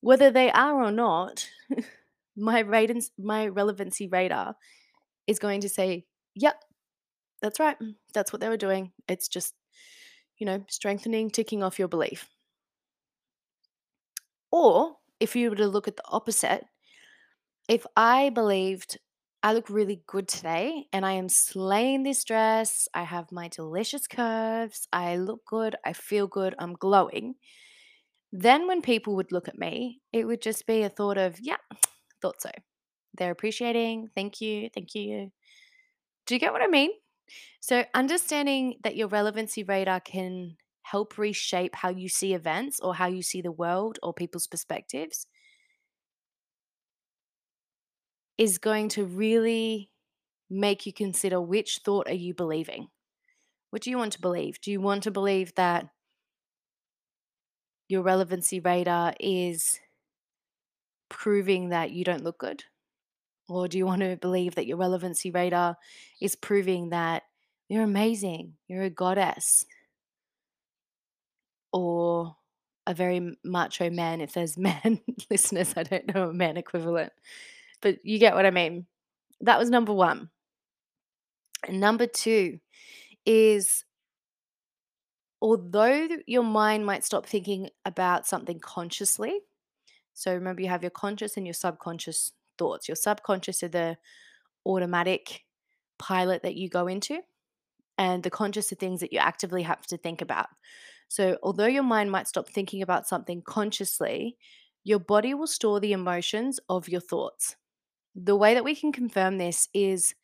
Whether 0.00 0.30
they 0.30 0.50
are 0.52 0.82
or 0.84 0.90
not, 0.92 1.48
my 2.36 2.62
radance, 2.62 3.10
my 3.18 3.46
relevancy 3.48 4.06
radar 4.08 4.56
is 5.26 5.38
going 5.38 5.60
to 5.62 5.68
say, 5.68 6.06
"Yep, 6.36 6.62
that's 7.42 7.60
right. 7.60 7.78
Mm, 7.80 7.96
that's 8.14 8.32
what 8.32 8.40
they 8.40 8.48
were 8.50 8.56
doing. 8.58 8.92
It's 9.08 9.28
just, 9.28 9.54
you 10.38 10.46
know, 10.46 10.64
strengthening, 10.70 11.30
ticking 11.30 11.62
off 11.62 11.78
your 11.78 11.88
belief." 11.88 12.28
Or 14.50 14.96
if 15.20 15.36
you 15.36 15.50
were 15.50 15.56
to 15.56 15.68
look 15.68 15.86
at 15.86 15.96
the 15.96 16.06
opposite, 16.08 16.66
if 17.68 17.86
I 17.96 18.30
believed 18.30 18.98
I 19.44 19.52
look 19.52 19.68
really 19.68 20.02
good 20.06 20.26
today 20.26 20.86
and 20.90 21.04
I 21.04 21.12
am 21.12 21.28
slaying 21.28 22.02
this 22.02 22.24
dress, 22.24 22.88
I 22.94 23.02
have 23.02 23.30
my 23.30 23.48
delicious 23.48 24.06
curves, 24.06 24.88
I 24.90 25.16
look 25.16 25.44
good, 25.44 25.76
I 25.84 25.92
feel 25.92 26.26
good, 26.26 26.54
I'm 26.58 26.72
glowing, 26.72 27.34
then 28.32 28.66
when 28.66 28.80
people 28.80 29.16
would 29.16 29.32
look 29.32 29.46
at 29.46 29.58
me, 29.58 30.00
it 30.14 30.26
would 30.26 30.40
just 30.40 30.66
be 30.66 30.82
a 30.82 30.88
thought 30.88 31.18
of, 31.18 31.38
yeah, 31.40 31.58
thought 32.22 32.40
so. 32.40 32.50
They're 33.18 33.32
appreciating, 33.32 34.08
thank 34.14 34.40
you, 34.40 34.70
thank 34.74 34.94
you. 34.94 35.30
Do 36.26 36.34
you 36.34 36.40
get 36.40 36.52
what 36.52 36.62
I 36.62 36.66
mean? 36.66 36.90
So, 37.60 37.84
understanding 37.94 38.78
that 38.84 38.96
your 38.96 39.08
relevancy 39.08 39.64
radar 39.64 40.00
can 40.00 40.56
help 40.82 41.18
reshape 41.18 41.74
how 41.74 41.90
you 41.90 42.08
see 42.08 42.34
events 42.34 42.80
or 42.80 42.94
how 42.94 43.08
you 43.08 43.22
see 43.22 43.42
the 43.42 43.52
world 43.52 43.98
or 44.02 44.14
people's 44.14 44.46
perspectives 44.46 45.26
is 48.38 48.58
going 48.58 48.88
to 48.90 49.04
really 49.04 49.90
make 50.50 50.86
you 50.86 50.92
consider 50.92 51.40
which 51.40 51.80
thought 51.84 52.08
are 52.08 52.14
you 52.14 52.34
believing? 52.34 52.88
What 53.70 53.82
do 53.82 53.90
you 53.90 53.98
want 53.98 54.12
to 54.12 54.20
believe? 54.20 54.60
Do 54.60 54.70
you 54.70 54.80
want 54.80 55.02
to 55.04 55.10
believe 55.10 55.54
that 55.56 55.88
your 57.88 58.02
relevancy 58.02 58.60
radar 58.60 59.14
is 59.20 59.80
proving 61.08 61.70
that 61.70 61.90
you 61.90 62.04
don't 62.04 62.24
look 62.24 62.38
good? 62.38 62.64
Or 63.48 63.68
do 63.68 63.76
you 63.76 63.86
want 63.86 64.00
to 64.00 64.16
believe 64.16 64.54
that 64.54 64.66
your 64.66 64.78
relevancy 64.78 65.30
radar 65.30 65.76
is 66.20 66.34
proving 66.34 66.90
that 66.90 67.24
you're 67.68 67.82
amazing, 67.82 68.54
you're 68.68 68.84
a 68.84 68.90
goddess, 68.90 69.66
or 71.72 72.36
a 72.86 72.94
very 72.94 73.36
macho 73.44 73.90
man 73.90 74.20
if 74.20 74.32
there's 74.32 74.56
men 74.58 75.00
listeners? 75.30 75.74
I 75.76 75.82
don't 75.82 76.14
know 76.14 76.30
a 76.30 76.32
man 76.32 76.56
equivalent, 76.56 77.12
but 77.84 77.98
you 78.02 78.18
get 78.18 78.34
what 78.34 78.46
I 78.46 78.50
mean. 78.50 78.86
That 79.42 79.58
was 79.58 79.68
number 79.68 79.92
one. 79.92 80.30
And 81.68 81.80
number 81.80 82.06
two 82.06 82.58
is 83.26 83.84
although 85.40 86.08
your 86.26 86.42
mind 86.42 86.86
might 86.86 87.04
stop 87.04 87.26
thinking 87.26 87.68
about 87.84 88.26
something 88.26 88.58
consciously, 88.58 89.38
so 90.14 90.32
remember 90.32 90.62
you 90.62 90.68
have 90.68 90.82
your 90.82 90.90
conscious 90.90 91.36
and 91.36 91.46
your 91.46 91.54
subconscious 91.54 92.32
thoughts. 92.56 92.88
Your 92.88 92.96
subconscious 92.96 93.62
are 93.62 93.68
the 93.68 93.98
automatic 94.64 95.42
pilot 95.98 96.42
that 96.42 96.54
you 96.54 96.70
go 96.70 96.86
into, 96.86 97.20
and 97.98 98.22
the 98.22 98.30
conscious 98.30 98.72
are 98.72 98.76
things 98.76 99.00
that 99.00 99.12
you 99.12 99.18
actively 99.18 99.62
have 99.62 99.86
to 99.88 99.98
think 99.98 100.22
about. 100.22 100.46
So, 101.08 101.36
although 101.42 101.66
your 101.66 101.82
mind 101.82 102.10
might 102.10 102.28
stop 102.28 102.48
thinking 102.48 102.80
about 102.80 103.06
something 103.06 103.42
consciously, 103.42 104.38
your 104.84 105.00
body 105.00 105.34
will 105.34 105.46
store 105.46 105.80
the 105.80 105.92
emotions 105.92 106.58
of 106.70 106.88
your 106.88 107.02
thoughts. 107.02 107.56
The 108.14 108.36
way 108.36 108.54
that 108.54 108.64
we 108.64 108.74
can 108.74 108.92
confirm 108.92 109.38
this 109.38 109.68
is 109.74 110.14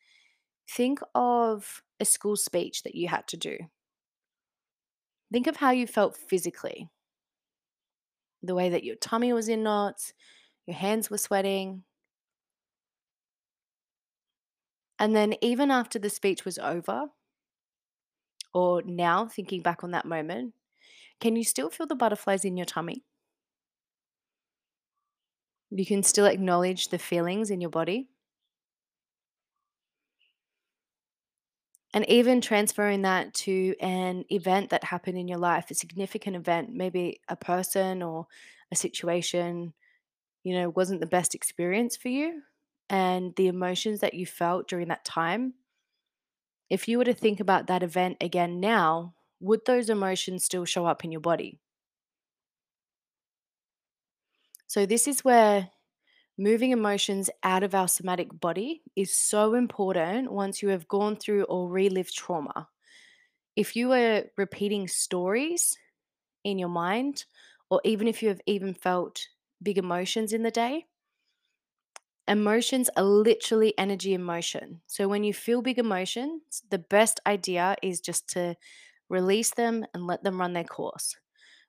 think 0.69 0.99
of 1.13 1.83
a 1.99 2.05
school 2.05 2.35
speech 2.35 2.83
that 2.83 2.95
you 2.95 3.07
had 3.07 3.27
to 3.27 3.37
do. 3.37 3.57
Think 5.31 5.47
of 5.47 5.57
how 5.57 5.71
you 5.71 5.87
felt 5.87 6.17
physically, 6.17 6.89
the 8.43 8.55
way 8.55 8.69
that 8.69 8.83
your 8.83 8.95
tummy 8.95 9.33
was 9.33 9.47
in 9.47 9.63
knots, 9.63 10.13
your 10.65 10.75
hands 10.75 11.09
were 11.09 11.17
sweating. 11.17 11.83
And 14.99 15.15
then, 15.15 15.35
even 15.41 15.71
after 15.71 15.97
the 15.99 16.09
speech 16.09 16.45
was 16.45 16.59
over, 16.59 17.07
or 18.53 18.81
now 18.83 19.25
thinking 19.27 19.61
back 19.61 19.83
on 19.83 19.91
that 19.91 20.05
moment, 20.05 20.53
can 21.19 21.35
you 21.35 21.43
still 21.43 21.69
feel 21.69 21.87
the 21.87 21.95
butterflies 21.95 22.45
in 22.45 22.57
your 22.57 22.65
tummy? 22.65 23.03
You 25.71 25.85
can 25.85 26.03
still 26.03 26.25
acknowledge 26.27 26.89
the 26.89 26.99
feelings 26.99 27.49
in 27.49 27.61
your 27.61 27.71
body. 27.71 28.09
And 31.93 32.07
even 32.09 32.39
transferring 32.39 33.01
that 33.01 33.33
to 33.35 33.75
an 33.81 34.23
event 34.29 34.69
that 34.69 34.83
happened 34.85 35.17
in 35.17 35.27
your 35.27 35.37
life, 35.39 35.69
a 35.69 35.73
significant 35.73 36.35
event, 36.37 36.69
maybe 36.73 37.19
a 37.27 37.35
person 37.35 38.01
or 38.01 38.27
a 38.71 38.75
situation, 38.75 39.73
you 40.43 40.55
know, 40.55 40.69
wasn't 40.69 41.01
the 41.01 41.07
best 41.07 41.35
experience 41.35 41.97
for 41.97 42.09
you. 42.09 42.43
And 42.89 43.35
the 43.35 43.47
emotions 43.47 44.01
that 44.01 44.13
you 44.13 44.25
felt 44.25 44.67
during 44.67 44.89
that 44.89 45.05
time, 45.05 45.55
if 46.69 46.87
you 46.87 46.97
were 46.97 47.05
to 47.05 47.13
think 47.13 47.39
about 47.39 47.67
that 47.67 47.83
event 47.83 48.17
again 48.21 48.59
now, 48.59 49.15
would 49.39 49.65
those 49.65 49.89
emotions 49.89 50.43
still 50.45 50.65
show 50.65 50.85
up 50.85 51.03
in 51.03 51.11
your 51.11 51.21
body? 51.21 51.59
So, 54.71 54.85
this 54.85 55.05
is 55.07 55.25
where 55.25 55.69
moving 56.37 56.71
emotions 56.71 57.29
out 57.43 57.63
of 57.63 57.75
our 57.75 57.87
somatic 57.87 58.29
body 58.39 58.83
is 58.95 59.15
so 59.15 59.55
important 59.55 60.31
once 60.31 60.61
you 60.61 60.69
have 60.69 60.87
gone 60.87 61.15
through 61.17 61.43
or 61.45 61.69
relived 61.69 62.13
trauma. 62.15 62.69
If 63.55 63.75
you 63.75 63.91
are 63.93 64.25
repeating 64.37 64.87
stories 64.87 65.77
in 66.43 66.59
your 66.59 66.69
mind, 66.69 67.25
or 67.69 67.81
even 67.85 68.07
if 68.07 68.21
you 68.23 68.29
have 68.29 68.41
even 68.47 68.73
felt 68.75 69.27
big 69.63 69.77
emotions 69.77 70.33
in 70.33 70.43
the 70.43 70.51
day, 70.51 70.87
emotions 72.27 72.89
are 72.95 73.03
literally 73.03 73.73
energy 73.77 74.13
in 74.13 74.23
motion. 74.23 74.81
So 74.87 75.07
when 75.07 75.23
you 75.23 75.33
feel 75.33 75.61
big 75.61 75.79
emotions, 75.79 76.63
the 76.69 76.79
best 76.79 77.19
idea 77.27 77.75
is 77.81 77.99
just 77.99 78.29
to 78.29 78.55
release 79.09 79.51
them 79.51 79.85
and 79.93 80.07
let 80.07 80.23
them 80.23 80.39
run 80.39 80.53
their 80.53 80.63
course. 80.63 81.15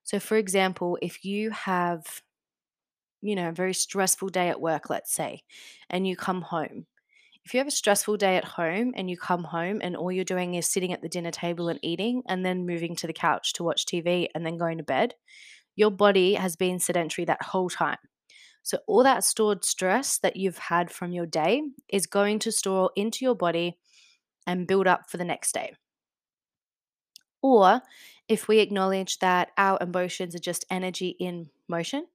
So, 0.04 0.20
for 0.20 0.36
example, 0.36 0.98
if 1.02 1.24
you 1.24 1.50
have 1.50 2.22
you 3.22 3.36
know, 3.36 3.48
a 3.48 3.52
very 3.52 3.72
stressful 3.72 4.28
day 4.28 4.48
at 4.48 4.60
work, 4.60 4.90
let's 4.90 5.12
say, 5.12 5.42
and 5.88 6.06
you 6.06 6.16
come 6.16 6.42
home. 6.42 6.86
If 7.44 7.54
you 7.54 7.58
have 7.58 7.66
a 7.66 7.72
stressful 7.72 8.18
day 8.18 8.36
at 8.36 8.44
home 8.44 8.92
and 8.94 9.08
you 9.08 9.16
come 9.16 9.44
home 9.44 9.80
and 9.82 9.96
all 9.96 10.12
you're 10.12 10.24
doing 10.24 10.54
is 10.54 10.68
sitting 10.68 10.92
at 10.92 11.02
the 11.02 11.08
dinner 11.08 11.30
table 11.30 11.68
and 11.68 11.78
eating 11.82 12.22
and 12.28 12.44
then 12.44 12.66
moving 12.66 12.94
to 12.96 13.06
the 13.06 13.12
couch 13.12 13.52
to 13.54 13.64
watch 13.64 13.84
TV 13.84 14.28
and 14.34 14.46
then 14.46 14.58
going 14.58 14.78
to 14.78 14.84
bed, 14.84 15.14
your 15.74 15.90
body 15.90 16.34
has 16.34 16.54
been 16.54 16.78
sedentary 16.78 17.24
that 17.24 17.42
whole 17.42 17.70
time. 17.70 17.98
So, 18.62 18.78
all 18.86 19.02
that 19.02 19.24
stored 19.24 19.64
stress 19.64 20.18
that 20.18 20.36
you've 20.36 20.58
had 20.58 20.90
from 20.90 21.12
your 21.12 21.26
day 21.26 21.62
is 21.88 22.06
going 22.06 22.38
to 22.40 22.52
store 22.52 22.90
into 22.94 23.24
your 23.24 23.34
body 23.34 23.78
and 24.46 24.68
build 24.68 24.86
up 24.86 25.10
for 25.10 25.16
the 25.16 25.24
next 25.24 25.52
day. 25.52 25.72
Or 27.42 27.82
if 28.28 28.46
we 28.46 28.60
acknowledge 28.60 29.18
that 29.18 29.50
our 29.58 29.78
emotions 29.80 30.36
are 30.36 30.40
just 30.40 30.64
energy 30.70 31.16
in 31.18 31.50
motion, 31.68 32.06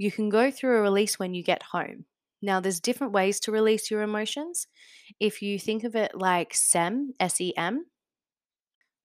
you 0.00 0.10
can 0.10 0.30
go 0.30 0.50
through 0.50 0.78
a 0.78 0.80
release 0.80 1.18
when 1.18 1.34
you 1.34 1.42
get 1.42 1.62
home. 1.62 2.06
Now, 2.40 2.58
there's 2.58 2.80
different 2.80 3.12
ways 3.12 3.38
to 3.40 3.52
release 3.52 3.90
your 3.90 4.00
emotions. 4.00 4.66
If 5.20 5.42
you 5.42 5.58
think 5.58 5.84
of 5.84 5.94
it 5.94 6.12
like 6.14 6.54
SEM, 6.54 7.12
S 7.20 7.38
E 7.38 7.52
M, 7.54 7.84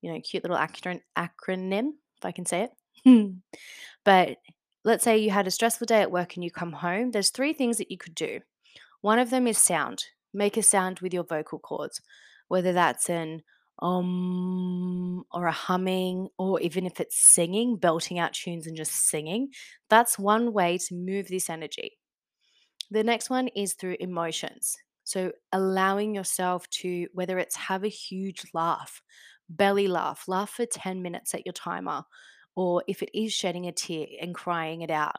you 0.01 0.13
know, 0.13 0.21
cute 0.21 0.45
little 0.45 0.55
acron- 0.55 1.01
acronym, 1.17 1.89
if 2.17 2.23
I 2.23 2.31
can 2.31 2.45
say 2.45 2.69
it. 3.05 3.35
but 4.05 4.37
let's 4.85 5.03
say 5.03 5.17
you 5.17 5.31
had 5.31 5.47
a 5.47 5.51
stressful 5.51 5.85
day 5.85 6.01
at 6.01 6.13
work 6.13 6.35
and 6.35 6.45
you 6.45 6.49
come 6.49 6.71
home, 6.71 7.11
there's 7.11 7.29
three 7.29 7.51
things 7.51 7.77
that 7.77 7.91
you 7.91 7.97
could 7.97 8.15
do. 8.15 8.39
One 9.01 9.19
of 9.19 9.31
them 9.31 9.47
is 9.47 9.57
sound. 9.57 10.05
Make 10.33 10.55
a 10.55 10.63
sound 10.63 11.01
with 11.01 11.13
your 11.13 11.25
vocal 11.25 11.59
cords, 11.59 11.99
whether 12.47 12.71
that's 12.71 13.09
an 13.09 13.41
um 13.79 15.25
or 15.31 15.47
a 15.47 15.51
humming, 15.51 16.29
or 16.37 16.59
even 16.61 16.85
if 16.85 16.99
it's 16.99 17.17
singing, 17.17 17.77
belting 17.77 18.19
out 18.19 18.33
tunes 18.33 18.67
and 18.67 18.77
just 18.77 18.93
singing. 18.93 19.49
That's 19.89 20.17
one 20.19 20.53
way 20.53 20.77
to 20.79 20.95
move 20.95 21.27
this 21.27 21.49
energy. 21.49 21.97
The 22.91 23.03
next 23.03 23.29
one 23.29 23.47
is 23.49 23.73
through 23.73 23.97
emotions. 23.99 24.77
So 25.03 25.33
allowing 25.51 26.15
yourself 26.15 26.69
to, 26.81 27.07
whether 27.13 27.37
it's 27.39 27.55
have 27.55 27.83
a 27.83 27.87
huge 27.89 28.43
laugh, 28.53 29.01
belly 29.49 29.87
laugh, 29.87 30.27
laugh 30.27 30.51
for 30.51 30.65
10 30.65 31.01
minutes 31.01 31.33
at 31.35 31.45
your 31.45 31.53
timer, 31.53 32.03
or 32.55 32.83
if 32.87 33.03
it 33.03 33.09
is 33.17 33.33
shedding 33.33 33.67
a 33.67 33.71
tear 33.71 34.07
and 34.21 34.33
crying 34.33 34.81
it 34.81 34.91
out, 34.91 35.17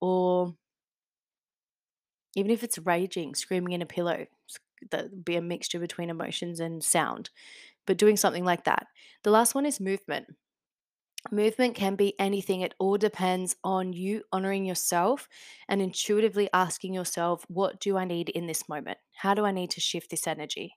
or 0.00 0.56
even 2.34 2.50
if 2.50 2.62
it's 2.62 2.78
raging, 2.78 3.34
screaming 3.34 3.72
in 3.72 3.82
a 3.82 3.86
pillow, 3.86 4.26
that 4.90 5.24
be 5.24 5.36
a 5.36 5.42
mixture 5.42 5.78
between 5.78 6.10
emotions 6.10 6.60
and 6.60 6.82
sound, 6.84 7.30
but 7.86 7.98
doing 7.98 8.16
something 8.16 8.44
like 8.44 8.64
that. 8.64 8.88
The 9.24 9.30
last 9.30 9.54
one 9.54 9.66
is 9.66 9.80
movement. 9.80 10.28
Movement 11.30 11.74
can 11.76 11.94
be 11.96 12.18
anything. 12.20 12.60
It 12.62 12.74
all 12.78 12.98
depends 12.98 13.56
on 13.64 13.92
you 13.92 14.24
honoring 14.32 14.64
yourself 14.64 15.28
and 15.68 15.80
intuitively 15.82 16.48
asking 16.52 16.94
yourself, 16.94 17.44
what 17.48 17.80
do 17.80 17.96
I 17.96 18.04
need 18.04 18.28
in 18.28 18.46
this 18.46 18.68
moment? 18.68 18.98
How 19.14 19.34
do 19.34 19.44
I 19.44 19.50
need 19.52 19.70
to 19.70 19.80
shift 19.80 20.10
this 20.10 20.26
energy 20.26 20.74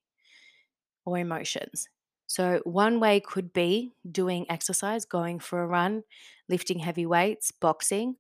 or 1.06 1.18
emotions? 1.18 1.88
So, 2.28 2.62
one 2.64 3.00
way 3.00 3.20
could 3.20 3.54
be 3.54 3.94
doing 4.10 4.46
exercise, 4.50 5.04
going 5.06 5.40
for 5.40 5.64
a 5.64 5.68
run, 5.68 6.04
lifting 6.48 6.80
heavy 6.80 7.06
weights, 7.06 7.52
boxing. 7.52 8.18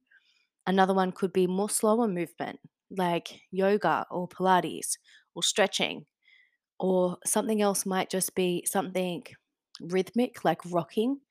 Another 0.68 0.94
one 0.94 1.12
could 1.12 1.34
be 1.34 1.48
more 1.48 1.70
slower 1.70 2.08
movement, 2.08 2.60
like 2.92 3.42
yoga 3.52 4.06
or 4.12 4.28
Pilates 4.28 4.98
or 5.36 5.44
stretching. 5.44 6.06
Or 6.80 7.18
something 7.26 7.62
else 7.62 7.86
might 7.86 8.10
just 8.10 8.36
be 8.36 8.66
something 8.68 9.24
rhythmic, 9.82 10.46
like 10.46 10.62
rocking, 10.66 11.22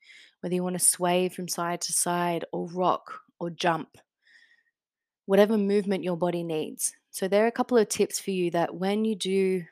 whether 0.41 0.55
you 0.55 0.63
want 0.63 0.77
to 0.79 0.85
sway 0.85 1.29
from 1.29 1.47
side 1.47 1.81
to 1.81 1.93
side 1.93 2.45
or 2.51 2.67
rock 2.69 3.21
or 3.39 3.49
jump. 3.49 3.97
whatever 5.25 5.57
movement 5.57 6.03
your 6.03 6.17
body 6.17 6.43
needs. 6.43 6.93
So, 7.11 7.27
there 7.27 7.43
are 7.43 7.47
a 7.47 7.51
couple 7.51 7.77
of 7.77 7.89
tips 7.89 8.19
for 8.19 8.31
you 8.31 8.51
that 8.51 8.75
when 8.75 9.05
you 9.05 9.15
do 9.15 9.65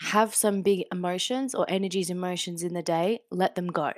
have 0.00 0.34
some 0.34 0.62
big 0.62 0.84
emotions 0.92 1.54
or 1.54 1.66
energies, 1.68 2.10
emotions 2.10 2.62
in 2.62 2.72
the 2.74 2.82
day, 2.82 3.20
let 3.30 3.54
them 3.54 3.68
go 3.68 3.92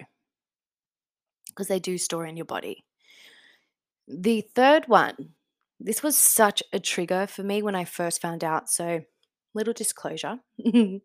because 1.47 1.69
they 1.69 1.79
do 1.81 1.99
store 1.99 2.27
in 2.27 2.37
your 2.37 2.47
body. 2.47 2.85
The 4.09 4.43
third 4.43 4.89
one, 4.89 5.35
this 5.81 6.03
was 6.03 6.17
such 6.17 6.63
a 6.73 6.79
trigger 6.79 7.27
for 7.27 7.43
me 7.43 7.63
when 7.63 7.75
I 7.75 7.85
first 7.85 8.21
found 8.21 8.45
out. 8.45 8.69
So, 8.69 9.03
little 9.55 9.73
disclosure. 9.73 10.41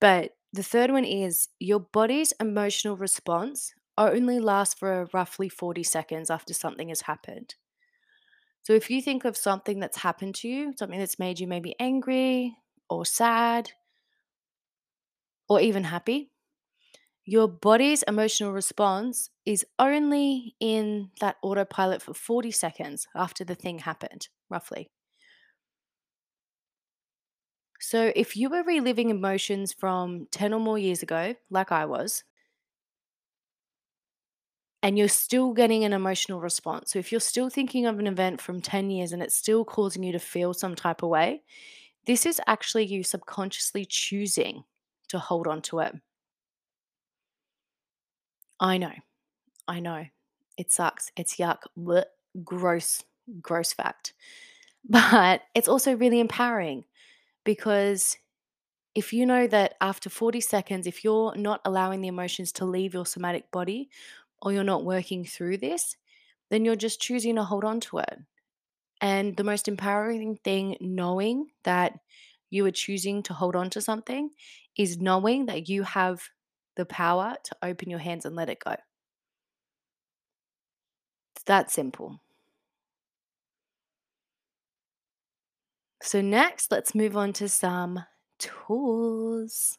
but 0.00 0.32
the 0.52 0.62
third 0.62 0.90
one 0.90 1.04
is 1.04 1.48
your 1.60 1.80
body's 1.80 2.32
emotional 2.40 2.96
response 2.96 3.72
only 3.96 4.40
lasts 4.40 4.74
for 4.74 5.08
roughly 5.12 5.48
40 5.48 5.82
seconds 5.82 6.30
after 6.30 6.54
something 6.54 6.88
has 6.88 7.02
happened. 7.02 7.54
So, 8.62 8.72
if 8.72 8.90
you 8.90 9.00
think 9.00 9.24
of 9.24 9.36
something 9.36 9.80
that's 9.80 9.98
happened 9.98 10.34
to 10.36 10.48
you, 10.48 10.74
something 10.78 10.98
that's 10.98 11.18
made 11.18 11.38
you 11.38 11.46
maybe 11.46 11.74
angry 11.78 12.56
or 12.88 13.06
sad 13.06 13.72
or 15.48 15.60
even 15.60 15.84
happy, 15.84 16.30
your 17.30 17.48
body's 17.48 18.02
emotional 18.04 18.52
response 18.52 19.30
is 19.46 19.66
only 19.78 20.56
in 20.60 21.10
that 21.20 21.36
autopilot 21.42 22.02
for 22.02 22.14
40 22.14 22.50
seconds 22.50 23.06
after 23.14 23.44
the 23.44 23.54
thing 23.54 23.80
happened, 23.80 24.28
roughly. 24.50 24.90
So, 27.80 28.12
if 28.14 28.36
you 28.36 28.48
were 28.48 28.62
reliving 28.62 29.10
emotions 29.10 29.72
from 29.72 30.26
10 30.30 30.52
or 30.54 30.60
more 30.60 30.78
years 30.78 31.02
ago, 31.02 31.34
like 31.50 31.72
I 31.72 31.84
was, 31.84 32.22
and 34.82 34.96
you're 34.96 35.08
still 35.08 35.52
getting 35.52 35.84
an 35.84 35.92
emotional 35.92 36.40
response, 36.40 36.92
so 36.92 36.98
if 36.98 37.12
you're 37.12 37.20
still 37.20 37.50
thinking 37.50 37.86
of 37.86 37.98
an 37.98 38.06
event 38.06 38.40
from 38.40 38.60
10 38.62 38.90
years 38.90 39.12
and 39.12 39.22
it's 39.22 39.36
still 39.36 39.64
causing 39.64 40.02
you 40.02 40.12
to 40.12 40.18
feel 40.18 40.54
some 40.54 40.74
type 40.74 41.02
of 41.02 41.10
way, 41.10 41.42
this 42.06 42.26
is 42.26 42.40
actually 42.46 42.86
you 42.86 43.02
subconsciously 43.04 43.84
choosing 43.86 44.64
to 45.08 45.18
hold 45.18 45.46
on 45.48 45.62
to 45.62 45.80
it. 45.80 45.96
I 48.60 48.78
know. 48.78 48.92
I 49.66 49.80
know. 49.80 50.06
It 50.56 50.70
sucks. 50.70 51.10
It's 51.16 51.36
yuck. 51.36 51.62
Blech, 51.78 52.04
gross, 52.44 53.04
gross 53.40 53.72
fact. 53.72 54.14
But 54.88 55.42
it's 55.54 55.68
also 55.68 55.94
really 55.94 56.20
empowering 56.20 56.84
because 57.44 58.16
if 58.94 59.12
you 59.12 59.26
know 59.26 59.46
that 59.46 59.74
after 59.80 60.08
40 60.08 60.40
seconds, 60.40 60.86
if 60.86 61.04
you're 61.04 61.34
not 61.36 61.60
allowing 61.66 62.00
the 62.00 62.08
emotions 62.08 62.50
to 62.52 62.64
leave 62.64 62.94
your 62.94 63.04
somatic 63.04 63.50
body 63.50 63.90
or 64.40 64.52
you're 64.52 64.64
not 64.64 64.84
working 64.84 65.24
through 65.24 65.58
this, 65.58 65.96
then 66.50 66.64
you're 66.64 66.76
just 66.76 67.00
choosing 67.00 67.36
to 67.36 67.44
hold 67.44 67.64
on 67.64 67.80
to 67.80 67.98
it. 67.98 68.18
And 69.00 69.36
the 69.36 69.44
most 69.44 69.68
empowering 69.68 70.36
thing, 70.36 70.76
knowing 70.80 71.50
that 71.64 71.98
you 72.50 72.66
are 72.66 72.70
choosing 72.70 73.22
to 73.24 73.34
hold 73.34 73.56
on 73.56 73.70
to 73.70 73.80
something, 73.80 74.30
is 74.76 74.98
knowing 74.98 75.46
that 75.46 75.68
you 75.68 75.82
have 75.82 76.22
the 76.76 76.84
power 76.84 77.36
to 77.44 77.56
open 77.62 77.90
your 77.90 77.98
hands 77.98 78.24
and 78.24 78.36
let 78.36 78.48
it 78.48 78.60
go. 78.64 78.76
It's 81.36 81.44
that 81.46 81.70
simple. 81.70 82.20
So, 86.02 86.20
next, 86.20 86.70
let's 86.72 86.94
move 86.94 87.16
on 87.16 87.32
to 87.34 87.48
some 87.48 88.04
tools. 88.38 89.76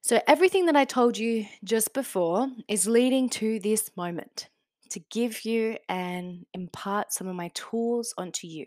So, 0.00 0.20
everything 0.26 0.66
that 0.66 0.76
I 0.76 0.84
told 0.84 1.18
you 1.18 1.46
just 1.62 1.92
before 1.92 2.48
is 2.66 2.88
leading 2.88 3.28
to 3.30 3.60
this 3.60 3.90
moment 3.96 4.48
to 4.90 5.00
give 5.10 5.44
you 5.44 5.76
and 5.88 6.46
impart 6.54 7.12
some 7.12 7.28
of 7.28 7.36
my 7.36 7.50
tools 7.54 8.14
onto 8.18 8.46
you. 8.46 8.66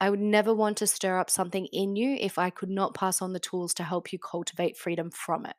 I 0.00 0.10
would 0.10 0.20
never 0.20 0.52
want 0.52 0.76
to 0.78 0.86
stir 0.86 1.18
up 1.18 1.30
something 1.30 1.66
in 1.66 1.96
you 1.96 2.16
if 2.20 2.38
I 2.38 2.50
could 2.50 2.70
not 2.70 2.94
pass 2.94 3.22
on 3.22 3.32
the 3.32 3.40
tools 3.40 3.74
to 3.74 3.84
help 3.84 4.12
you 4.12 4.18
cultivate 4.18 4.76
freedom 4.76 5.10
from 5.10 5.46
it. 5.46 5.56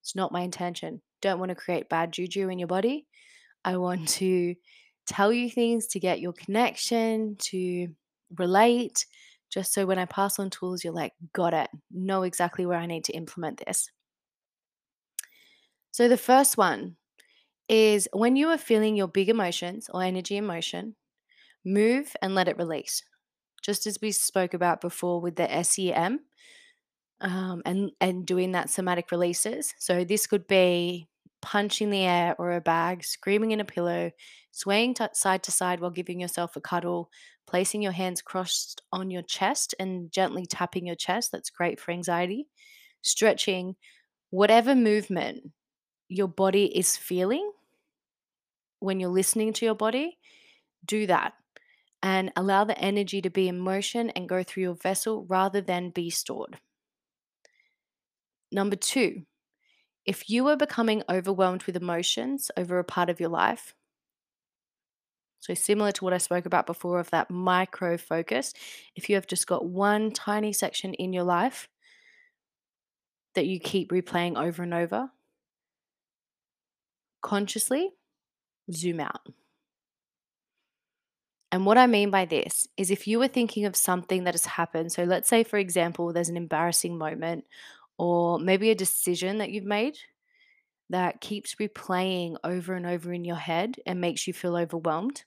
It's 0.00 0.14
not 0.14 0.32
my 0.32 0.42
intention. 0.42 1.02
Don't 1.20 1.38
want 1.38 1.48
to 1.50 1.54
create 1.54 1.88
bad 1.88 2.12
juju 2.12 2.48
in 2.48 2.58
your 2.58 2.68
body. 2.68 3.06
I 3.64 3.76
want 3.78 4.08
to 4.10 4.54
tell 5.06 5.32
you 5.32 5.50
things 5.50 5.86
to 5.88 6.00
get 6.00 6.20
your 6.20 6.32
connection, 6.32 7.36
to 7.38 7.88
relate, 8.36 9.06
just 9.50 9.72
so 9.72 9.86
when 9.86 9.98
I 9.98 10.04
pass 10.06 10.38
on 10.38 10.50
tools, 10.50 10.82
you're 10.82 10.92
like, 10.92 11.12
got 11.32 11.54
it, 11.54 11.70
know 11.90 12.22
exactly 12.22 12.66
where 12.66 12.78
I 12.78 12.86
need 12.86 13.04
to 13.04 13.12
implement 13.12 13.62
this. 13.64 13.88
So, 15.92 16.08
the 16.08 16.16
first 16.16 16.56
one 16.56 16.96
is 17.68 18.08
when 18.12 18.36
you 18.36 18.48
are 18.48 18.58
feeling 18.58 18.96
your 18.96 19.08
big 19.08 19.28
emotions 19.28 19.88
or 19.92 20.02
energy 20.02 20.36
emotion, 20.36 20.96
move 21.64 22.14
and 22.20 22.34
let 22.34 22.48
it 22.48 22.58
release. 22.58 23.02
Just 23.62 23.86
as 23.86 23.98
we 24.02 24.12
spoke 24.12 24.54
about 24.54 24.80
before 24.80 25.20
with 25.20 25.36
the 25.36 25.62
SEM 25.62 26.20
um, 27.20 27.62
and, 27.64 27.90
and 28.00 28.26
doing 28.26 28.52
that 28.52 28.70
somatic 28.70 29.10
releases. 29.10 29.74
So, 29.78 30.04
this 30.04 30.26
could 30.26 30.46
be 30.46 31.08
punching 31.40 31.90
the 31.90 32.02
air 32.02 32.34
or 32.38 32.52
a 32.52 32.60
bag, 32.60 33.04
screaming 33.04 33.52
in 33.52 33.60
a 33.60 33.64
pillow, 33.64 34.10
swaying 34.50 34.94
t- 34.94 35.06
side 35.12 35.42
to 35.44 35.50
side 35.50 35.80
while 35.80 35.90
giving 35.90 36.20
yourself 36.20 36.56
a 36.56 36.60
cuddle, 36.60 37.10
placing 37.46 37.82
your 37.82 37.92
hands 37.92 38.22
crossed 38.22 38.82
on 38.92 39.10
your 39.10 39.22
chest 39.22 39.74
and 39.78 40.10
gently 40.10 40.46
tapping 40.46 40.86
your 40.86 40.96
chest. 40.96 41.32
That's 41.32 41.50
great 41.50 41.80
for 41.80 41.92
anxiety. 41.92 42.48
Stretching, 43.02 43.76
whatever 44.30 44.74
movement 44.74 45.52
your 46.08 46.28
body 46.28 46.66
is 46.66 46.96
feeling 46.96 47.50
when 48.80 49.00
you're 49.00 49.10
listening 49.10 49.52
to 49.54 49.64
your 49.64 49.74
body, 49.74 50.18
do 50.84 51.06
that 51.06 51.34
and 52.04 52.30
allow 52.36 52.64
the 52.64 52.78
energy 52.78 53.22
to 53.22 53.30
be 53.30 53.48
in 53.48 53.58
motion 53.58 54.10
and 54.10 54.28
go 54.28 54.42
through 54.42 54.62
your 54.62 54.74
vessel 54.74 55.24
rather 55.26 55.62
than 55.62 55.88
be 55.88 56.10
stored. 56.10 56.58
Number 58.52 58.76
two, 58.76 59.22
if 60.04 60.28
you 60.28 60.46
are 60.48 60.56
becoming 60.56 61.02
overwhelmed 61.08 61.62
with 61.62 61.76
emotions 61.76 62.50
over 62.58 62.78
a 62.78 62.84
part 62.84 63.08
of 63.08 63.20
your 63.20 63.30
life, 63.30 63.74
so 65.40 65.54
similar 65.54 65.92
to 65.92 66.04
what 66.04 66.12
I 66.12 66.18
spoke 66.18 66.44
about 66.44 66.66
before 66.66 67.00
of 67.00 67.08
that 67.10 67.30
micro 67.30 67.96
focus, 67.96 68.52
if 68.94 69.08
you 69.08 69.14
have 69.14 69.26
just 69.26 69.46
got 69.46 69.64
one 69.64 70.10
tiny 70.10 70.52
section 70.52 70.92
in 70.92 71.14
your 71.14 71.24
life 71.24 71.68
that 73.34 73.46
you 73.46 73.58
keep 73.58 73.90
replaying 73.90 74.36
over 74.36 74.62
and 74.62 74.74
over, 74.74 75.10
consciously 77.24 77.90
zoom 78.70 79.00
out. 79.00 79.26
And 81.50 81.64
what 81.64 81.78
I 81.78 81.86
mean 81.86 82.10
by 82.10 82.26
this 82.26 82.68
is 82.76 82.90
if 82.90 83.08
you 83.08 83.18
were 83.18 83.28
thinking 83.28 83.64
of 83.64 83.76
something 83.76 84.24
that 84.24 84.34
has 84.34 84.44
happened, 84.44 84.92
so 84.92 85.04
let's 85.04 85.28
say, 85.28 85.42
for 85.42 85.56
example, 85.56 86.12
there's 86.12 86.28
an 86.28 86.36
embarrassing 86.36 86.98
moment 86.98 87.44
or 87.96 88.38
maybe 88.38 88.70
a 88.70 88.74
decision 88.74 89.38
that 89.38 89.50
you've 89.50 89.64
made 89.64 89.96
that 90.90 91.20
keeps 91.20 91.54
replaying 91.54 92.36
over 92.44 92.74
and 92.74 92.86
over 92.86 93.12
in 93.12 93.24
your 93.24 93.36
head 93.36 93.76
and 93.86 94.00
makes 94.00 94.26
you 94.26 94.32
feel 94.32 94.56
overwhelmed, 94.56 95.24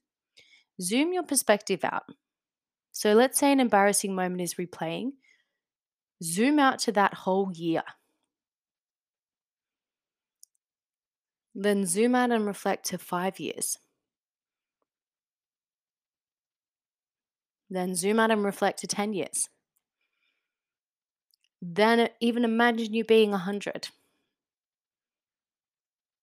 zoom 0.81 1.13
your 1.13 1.23
perspective 1.23 1.83
out. 1.83 2.03
So 2.91 3.13
let's 3.13 3.39
say 3.39 3.51
an 3.51 3.60
embarrassing 3.60 4.13
moment 4.13 4.41
is 4.41 4.55
replaying, 4.55 5.13
zoom 6.21 6.60
out 6.60 6.79
to 6.79 6.91
that 6.91 7.13
whole 7.13 7.51
year. 7.53 7.83
Then 11.60 11.88
zoom 11.88 12.13
out 12.13 12.30
and 12.30 12.46
reflect 12.46 12.86
to 12.89 13.00
five 13.00 13.39
years. 13.39 13.80
Then 17.67 17.96
zoom 17.96 18.20
out 18.20 18.30
and 18.30 18.43
reflect 18.43 18.80
to 18.82 18.88
10 18.88 19.13
years. 19.13 19.50
Then 21.60 22.00
uh, 22.00 22.08
even 22.20 22.46
imagine 22.46 22.93
you 22.93 23.04
being 23.04 23.32
100. 23.32 23.89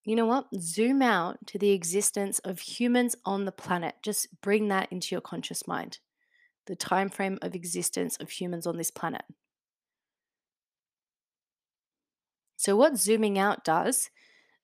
You 0.04 0.14
know 0.14 0.24
what? 0.24 0.46
Zoom 0.60 1.02
out 1.02 1.44
to 1.48 1.58
the 1.58 1.72
existence 1.72 2.38
of 2.38 2.60
humans 2.60 3.16
on 3.24 3.44
the 3.44 3.50
planet. 3.50 3.96
Just 4.04 4.40
bring 4.40 4.68
that 4.68 4.92
into 4.92 5.16
your 5.16 5.20
conscious 5.20 5.66
mind. 5.66 5.98
The 6.66 6.76
time 6.76 7.08
frame 7.08 7.40
of 7.42 7.56
existence 7.56 8.16
of 8.18 8.30
humans 8.30 8.68
on 8.68 8.76
this 8.76 8.92
planet. 8.92 9.24
So 12.54 12.76
what 12.76 12.96
zooming 12.96 13.36
out 13.36 13.64
does, 13.64 14.10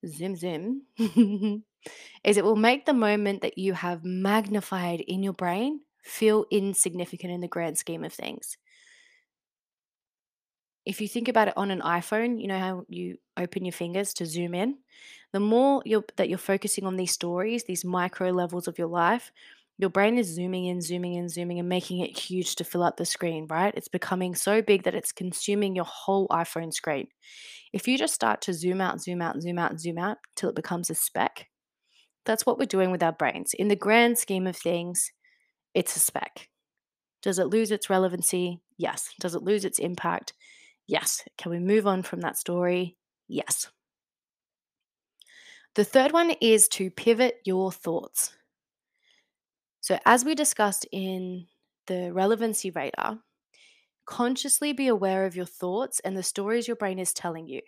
zoom 0.07 0.37
zoom, 0.37 0.83
is 2.25 2.37
it 2.37 2.45
will 2.45 2.57
make 2.57 2.87
the 2.87 2.95
moment 2.95 3.43
that 3.43 3.59
you 3.59 3.73
have 3.75 4.05
magnified 4.05 5.01
in 5.01 5.23
your 5.23 5.33
brain 5.33 5.81
feel 6.03 6.47
insignificant 6.51 7.33
in 7.33 7.41
the 7.41 7.49
grand 7.49 7.79
scheme 7.79 8.05
of 8.05 8.13
things. 8.13 8.57
If 10.87 11.01
you 11.01 11.09
think 11.09 11.29
about 11.29 11.49
it 11.49 11.57
on 11.57 11.71
an 11.71 11.81
iPhone, 11.81 12.41
you 12.41 12.49
know 12.49 12.59
how 12.59 12.85
you 12.89 13.19
open 13.37 13.65
your 13.65 13.73
fingers 13.73 14.15
to 14.15 14.27
zoom 14.27 14.55
in? 14.55 14.79
The 15.33 15.41
more 15.41 15.83
that 16.17 16.29
you're 16.29 16.39
focusing 16.39 16.85
on 16.85 16.97
these 16.97 17.13
stories, 17.13 17.65
these 17.65 17.85
micro 17.85 18.31
levels 18.31 18.67
of 18.67 18.79
your 18.79 18.89
life, 18.89 19.31
Your 19.81 19.89
brain 19.89 20.19
is 20.19 20.27
zooming 20.27 20.67
in, 20.67 20.83
zooming 20.83 21.15
in, 21.15 21.31
zooming 21.31 21.59
and 21.59 21.67
making 21.67 22.01
it 22.01 22.19
huge 22.19 22.55
to 22.57 22.65
fill 22.65 22.83
up 22.83 22.99
the 22.99 23.07
screen, 23.07 23.47
right? 23.49 23.73
It's 23.75 23.89
becoming 23.89 24.35
so 24.35 24.61
big 24.61 24.83
that 24.83 24.95
it's 24.95 25.11
consuming 25.11 25.75
your 25.75 25.87
whole 25.87 26.29
iPhone 26.29 26.71
screen. 26.71 27.07
If 27.73 27.89
you 27.89 27.97
just 27.97 28.13
start 28.13 28.43
to 28.43 28.53
zoom 28.53 28.83
out, 28.83 29.01
zoom 29.01 29.23
out, 29.23 29.41
zoom 29.41 29.59
out, 29.59 29.81
zoom 29.81 29.97
out 29.97 30.19
till 30.37 30.51
it 30.51 30.55
becomes 30.55 30.91
a 30.91 30.95
speck, 30.95 31.47
that's 32.27 32.45
what 32.45 32.59
we're 32.59 32.67
doing 32.67 32.91
with 32.91 33.03
our 33.03 33.13
brains. 33.13 33.55
In 33.55 33.69
the 33.69 33.75
grand 33.75 34.19
scheme 34.19 34.47
of 34.47 34.55
things, 34.55 35.13
it's 35.73 35.97
a 35.97 36.01
speck. 36.01 36.51
Does 37.23 37.39
it 37.39 37.47
lose 37.47 37.71
its 37.71 37.89
relevancy? 37.89 38.61
Yes. 38.77 39.09
Does 39.19 39.35
it 39.35 39.43
lose 39.43 39.65
its 39.65 39.79
impact? 39.79 40.35
Yes. 40.89 41.23
Can 41.39 41.53
we 41.53 41.59
move 41.59 41.87
on 41.87 42.03
from 42.03 42.21
that 42.21 42.37
story? 42.37 42.99
Yes. 43.29 43.71
The 45.75 45.85
third 45.85 46.13
one 46.13 46.33
is 46.43 46.69
to 46.69 46.91
pivot 46.91 47.37
your 47.47 47.73
thoughts. 47.73 48.35
So, 49.81 49.99
as 50.05 50.25
we 50.25 50.35
discussed 50.35 50.87
in 50.93 51.47
the 51.87 52.13
relevancy 52.13 52.71
radar, 52.71 53.19
consciously 54.05 54.73
be 54.73 54.89
aware 54.89 55.25
of 55.25 55.37
your 55.37 55.47
thoughts 55.47 56.01
and 56.01 56.17
the 56.17 56.23
stories 56.23 56.69
your 56.69 56.77
brain 56.77 56.99
is 56.99 57.15
telling 57.15 57.47
you. 57.49 57.63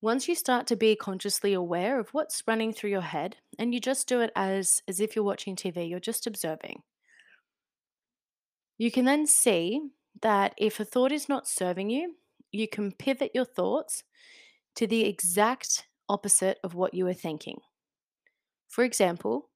Once 0.00 0.28
you 0.28 0.34
start 0.34 0.66
to 0.66 0.76
be 0.76 0.94
consciously 0.94 1.54
aware 1.54 1.98
of 1.98 2.10
what's 2.10 2.42
running 2.46 2.72
through 2.72 2.90
your 2.90 3.00
head, 3.00 3.36
and 3.58 3.72
you 3.72 3.80
just 3.80 4.06
do 4.06 4.20
it 4.20 4.30
as, 4.36 4.82
as 4.86 5.00
if 5.00 5.16
you're 5.16 5.24
watching 5.24 5.56
TV, 5.56 5.88
you're 5.88 5.98
just 5.98 6.26
observing, 6.26 6.82
you 8.76 8.90
can 8.90 9.04
then 9.04 9.26
see 9.26 9.80
that 10.20 10.52
if 10.58 10.78
a 10.78 10.84
thought 10.84 11.10
is 11.10 11.28
not 11.28 11.48
serving 11.48 11.90
you, 11.90 12.16
you 12.52 12.68
can 12.68 12.92
pivot 12.92 13.30
your 13.34 13.44
thoughts 13.44 14.04
to 14.76 14.86
the 14.86 15.04
exact 15.06 15.86
opposite 16.08 16.58
of 16.62 16.74
what 16.74 16.94
you 16.94 17.04
were 17.04 17.14
thinking. 17.14 17.58
For 18.68 18.84
example, 18.84 19.48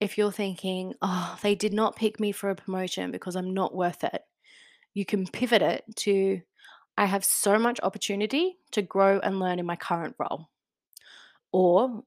if 0.00 0.16
you're 0.16 0.32
thinking, 0.32 0.94
oh, 1.02 1.38
they 1.42 1.54
did 1.54 1.74
not 1.74 1.94
pick 1.94 2.18
me 2.18 2.32
for 2.32 2.50
a 2.50 2.56
promotion 2.56 3.10
because 3.10 3.36
I'm 3.36 3.52
not 3.52 3.74
worth 3.74 4.02
it, 4.02 4.22
you 4.94 5.04
can 5.04 5.26
pivot 5.26 5.62
it 5.62 5.84
to, 5.96 6.40
I 6.96 7.04
have 7.04 7.24
so 7.24 7.58
much 7.58 7.78
opportunity 7.82 8.56
to 8.72 8.82
grow 8.82 9.20
and 9.20 9.38
learn 9.38 9.58
in 9.58 9.66
my 9.66 9.76
current 9.76 10.16
role. 10.18 10.48
Or 11.52 12.02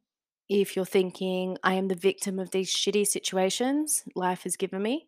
if 0.49 0.75
you're 0.75 0.85
thinking, 0.85 1.57
I 1.63 1.75
am 1.75 1.87
the 1.87 1.95
victim 1.95 2.39
of 2.39 2.51
these 2.51 2.73
shitty 2.73 3.05
situations 3.05 4.03
life 4.15 4.43
has 4.43 4.57
given 4.57 4.81
me, 4.81 5.07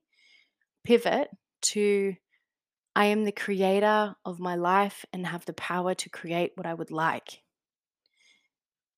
pivot 0.84 1.30
to, 1.64 2.16
I 2.96 3.06
am 3.06 3.26
the 3.26 3.32
creator 3.32 4.16
of 4.24 4.40
my 4.40 4.56
life 4.56 5.06
and 5.12 5.26
have 5.26 5.46
the 5.46 5.54
power 5.54 5.96
to 5.96 6.10
create 6.10 6.52
what 6.56 6.68
I 6.68 6.74
would 6.74 6.92
like. 6.92 7.42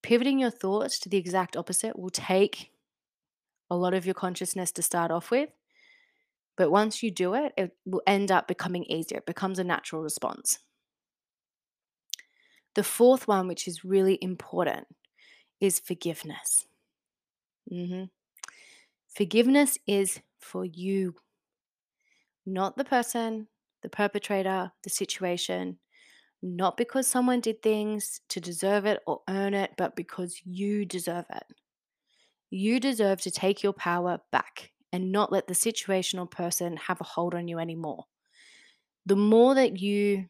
Pivoting 0.03 0.39
your 0.39 0.51
thoughts 0.51 0.99
to 0.99 1.09
the 1.09 1.17
exact 1.17 1.57
opposite 1.57 1.97
will 1.97 2.09
take 2.09 2.71
a 3.69 3.75
lot 3.75 3.93
of 3.93 4.05
your 4.05 4.15
consciousness 4.15 4.71
to 4.73 4.81
start 4.81 5.11
off 5.11 5.31
with. 5.31 5.49
But 6.55 6.71
once 6.71 7.03
you 7.03 7.11
do 7.11 7.35
it, 7.35 7.53
it 7.55 7.75
will 7.85 8.01
end 8.07 8.31
up 8.31 8.47
becoming 8.47 8.83
easier. 8.85 9.19
It 9.19 9.25
becomes 9.25 9.59
a 9.59 9.63
natural 9.63 10.01
response. 10.01 10.59
The 12.75 12.83
fourth 12.83 13.27
one, 13.27 13.47
which 13.47 13.67
is 13.67 13.83
really 13.83 14.17
important, 14.21 14.87
is 15.59 15.79
forgiveness. 15.79 16.65
Mm-hmm. 17.71 18.05
Forgiveness 19.15 19.77
is 19.87 20.19
for 20.39 20.65
you, 20.65 21.15
not 22.45 22.77
the 22.77 22.85
person, 22.85 23.47
the 23.81 23.89
perpetrator, 23.89 24.71
the 24.83 24.89
situation, 24.89 25.79
not 26.41 26.77
because 26.77 27.07
someone 27.07 27.39
did 27.39 27.61
things 27.61 28.21
to 28.29 28.39
deserve 28.39 28.85
it 28.85 29.01
or 29.07 29.21
earn 29.27 29.53
it, 29.53 29.71
but 29.77 29.95
because 29.95 30.39
you 30.45 30.85
deserve 30.85 31.25
it. 31.33 31.43
You 32.49 32.79
deserve 32.79 33.21
to 33.21 33.31
take 33.31 33.63
your 33.63 33.73
power 33.73 34.19
back 34.31 34.71
and 34.91 35.11
not 35.11 35.31
let 35.31 35.47
the 35.47 35.53
situational 35.53 36.29
person 36.29 36.77
have 36.77 37.01
a 37.01 37.05
hold 37.05 37.35
on 37.35 37.47
you 37.47 37.59
anymore. 37.59 38.05
The 39.05 39.15
more 39.15 39.55
that 39.55 39.79
you 39.79 40.27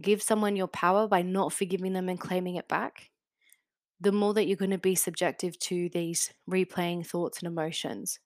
give 0.00 0.22
someone 0.22 0.56
your 0.56 0.68
power 0.68 1.08
by 1.08 1.22
not 1.22 1.52
forgiving 1.52 1.92
them 1.92 2.08
and 2.08 2.20
claiming 2.20 2.56
it 2.56 2.68
back, 2.68 3.10
the 4.00 4.12
more 4.12 4.34
that 4.34 4.46
you're 4.46 4.56
going 4.56 4.70
to 4.70 4.78
be 4.78 4.94
subjective 4.94 5.58
to 5.58 5.88
these 5.90 6.32
replaying 6.48 7.06
thoughts 7.06 7.40
and 7.40 7.48
emotions. 7.48 8.18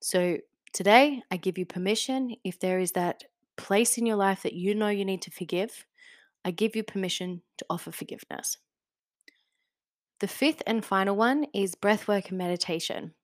So, 0.00 0.38
today, 0.72 1.22
I 1.30 1.36
give 1.36 1.58
you 1.58 1.66
permission 1.66 2.36
if 2.42 2.58
there 2.58 2.78
is 2.78 2.92
that 2.92 3.24
place 3.56 3.98
in 3.98 4.06
your 4.06 4.16
life 4.16 4.42
that 4.42 4.54
you 4.54 4.74
know 4.74 4.88
you 4.88 5.04
need 5.04 5.22
to 5.22 5.30
forgive, 5.30 5.84
I 6.44 6.50
give 6.50 6.74
you 6.74 6.82
permission 6.82 7.42
to 7.58 7.66
offer 7.68 7.92
forgiveness. 7.92 8.58
The 10.22 10.28
fifth 10.28 10.62
and 10.68 10.84
final 10.84 11.16
one 11.16 11.46
is 11.52 11.74
breathwork 11.74 12.28
and 12.28 12.38
meditation. 12.38 13.14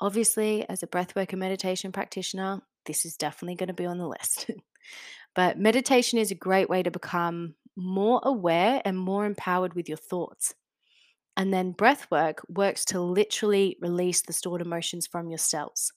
Obviously, 0.00 0.68
as 0.68 0.82
a 0.82 0.88
breathwork 0.88 1.30
and 1.30 1.38
meditation 1.38 1.92
practitioner, 1.92 2.60
this 2.86 3.04
is 3.04 3.16
definitely 3.16 3.54
going 3.54 3.68
to 3.68 3.72
be 3.72 3.86
on 3.86 3.98
the 3.98 4.08
list. 4.08 4.50
but 5.36 5.60
meditation 5.60 6.18
is 6.18 6.32
a 6.32 6.34
great 6.34 6.68
way 6.68 6.82
to 6.82 6.90
become 6.90 7.54
more 7.76 8.20
aware 8.24 8.82
and 8.84 8.98
more 8.98 9.26
empowered 9.26 9.74
with 9.74 9.88
your 9.88 9.96
thoughts. 9.96 10.56
And 11.36 11.54
then 11.54 11.72
breathwork 11.72 12.38
works 12.48 12.84
to 12.86 13.00
literally 13.00 13.76
release 13.80 14.22
the 14.22 14.32
stored 14.32 14.60
emotions 14.60 15.06
from 15.06 15.28
your 15.28 15.38
cells. 15.38 15.92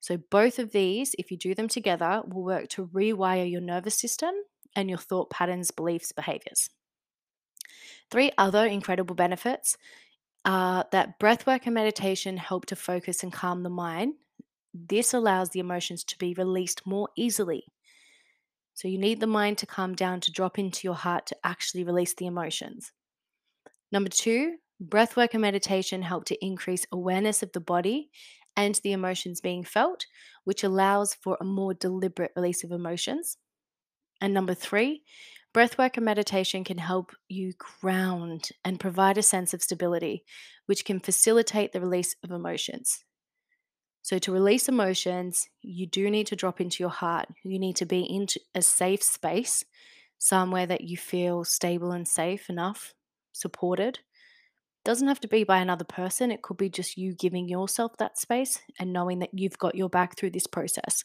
So, 0.00 0.16
both 0.16 0.58
of 0.58 0.72
these, 0.72 1.14
if 1.20 1.30
you 1.30 1.36
do 1.36 1.54
them 1.54 1.68
together, 1.68 2.22
will 2.26 2.42
work 2.42 2.66
to 2.70 2.88
rewire 2.88 3.48
your 3.48 3.60
nervous 3.60 3.94
system 3.94 4.34
and 4.74 4.88
your 4.88 4.98
thought 4.98 5.30
patterns, 5.30 5.70
beliefs, 5.70 6.10
behaviors. 6.10 6.68
Three 8.12 8.30
other 8.36 8.66
incredible 8.66 9.14
benefits 9.14 9.78
are 10.44 10.84
that 10.92 11.18
breathwork 11.18 11.62
and 11.64 11.74
meditation 11.74 12.36
help 12.36 12.66
to 12.66 12.76
focus 12.76 13.22
and 13.22 13.32
calm 13.32 13.62
the 13.62 13.70
mind. 13.70 14.16
This 14.74 15.14
allows 15.14 15.48
the 15.48 15.60
emotions 15.60 16.04
to 16.04 16.18
be 16.18 16.34
released 16.34 16.86
more 16.86 17.08
easily. 17.16 17.64
So, 18.74 18.86
you 18.86 18.98
need 18.98 19.20
the 19.20 19.26
mind 19.26 19.56
to 19.58 19.66
calm 19.66 19.94
down 19.94 20.20
to 20.20 20.32
drop 20.32 20.58
into 20.58 20.86
your 20.86 20.94
heart 20.94 21.24
to 21.26 21.36
actually 21.42 21.84
release 21.84 22.14
the 22.14 22.26
emotions. 22.26 22.92
Number 23.90 24.10
two, 24.10 24.56
breathwork 24.82 25.30
and 25.32 25.40
meditation 25.40 26.02
help 26.02 26.26
to 26.26 26.44
increase 26.44 26.84
awareness 26.92 27.42
of 27.42 27.52
the 27.52 27.60
body 27.60 28.10
and 28.54 28.74
the 28.82 28.92
emotions 28.92 29.40
being 29.40 29.64
felt, 29.64 30.04
which 30.44 30.62
allows 30.62 31.14
for 31.14 31.38
a 31.40 31.44
more 31.44 31.72
deliberate 31.72 32.32
release 32.36 32.62
of 32.62 32.72
emotions. 32.72 33.38
And 34.20 34.34
number 34.34 34.54
three, 34.54 35.02
Breathwork 35.54 35.96
and 35.96 36.04
meditation 36.04 36.64
can 36.64 36.78
help 36.78 37.12
you 37.28 37.52
ground 37.58 38.50
and 38.64 38.80
provide 38.80 39.18
a 39.18 39.22
sense 39.22 39.52
of 39.52 39.62
stability, 39.62 40.24
which 40.64 40.84
can 40.84 40.98
facilitate 40.98 41.72
the 41.72 41.80
release 41.80 42.16
of 42.24 42.30
emotions. 42.30 43.04
So, 44.00 44.18
to 44.18 44.32
release 44.32 44.68
emotions, 44.68 45.48
you 45.60 45.86
do 45.86 46.10
need 46.10 46.26
to 46.28 46.36
drop 46.36 46.60
into 46.60 46.82
your 46.82 46.90
heart. 46.90 47.28
You 47.44 47.58
need 47.58 47.76
to 47.76 47.86
be 47.86 48.00
in 48.00 48.26
a 48.54 48.62
safe 48.62 49.02
space, 49.02 49.62
somewhere 50.18 50.66
that 50.66 50.80
you 50.80 50.96
feel 50.96 51.44
stable 51.44 51.92
and 51.92 52.08
safe 52.08 52.48
enough, 52.48 52.94
supported. 53.32 54.00
Doesn't 54.84 55.06
have 55.06 55.20
to 55.20 55.28
be 55.28 55.44
by 55.44 55.58
another 55.58 55.84
person, 55.84 56.32
it 56.32 56.42
could 56.42 56.56
be 56.56 56.70
just 56.70 56.96
you 56.96 57.14
giving 57.14 57.46
yourself 57.46 57.92
that 57.98 58.18
space 58.18 58.58
and 58.80 58.92
knowing 58.92 59.20
that 59.20 59.30
you've 59.32 59.58
got 59.58 59.76
your 59.76 59.88
back 59.88 60.16
through 60.16 60.30
this 60.30 60.48
process. 60.48 61.04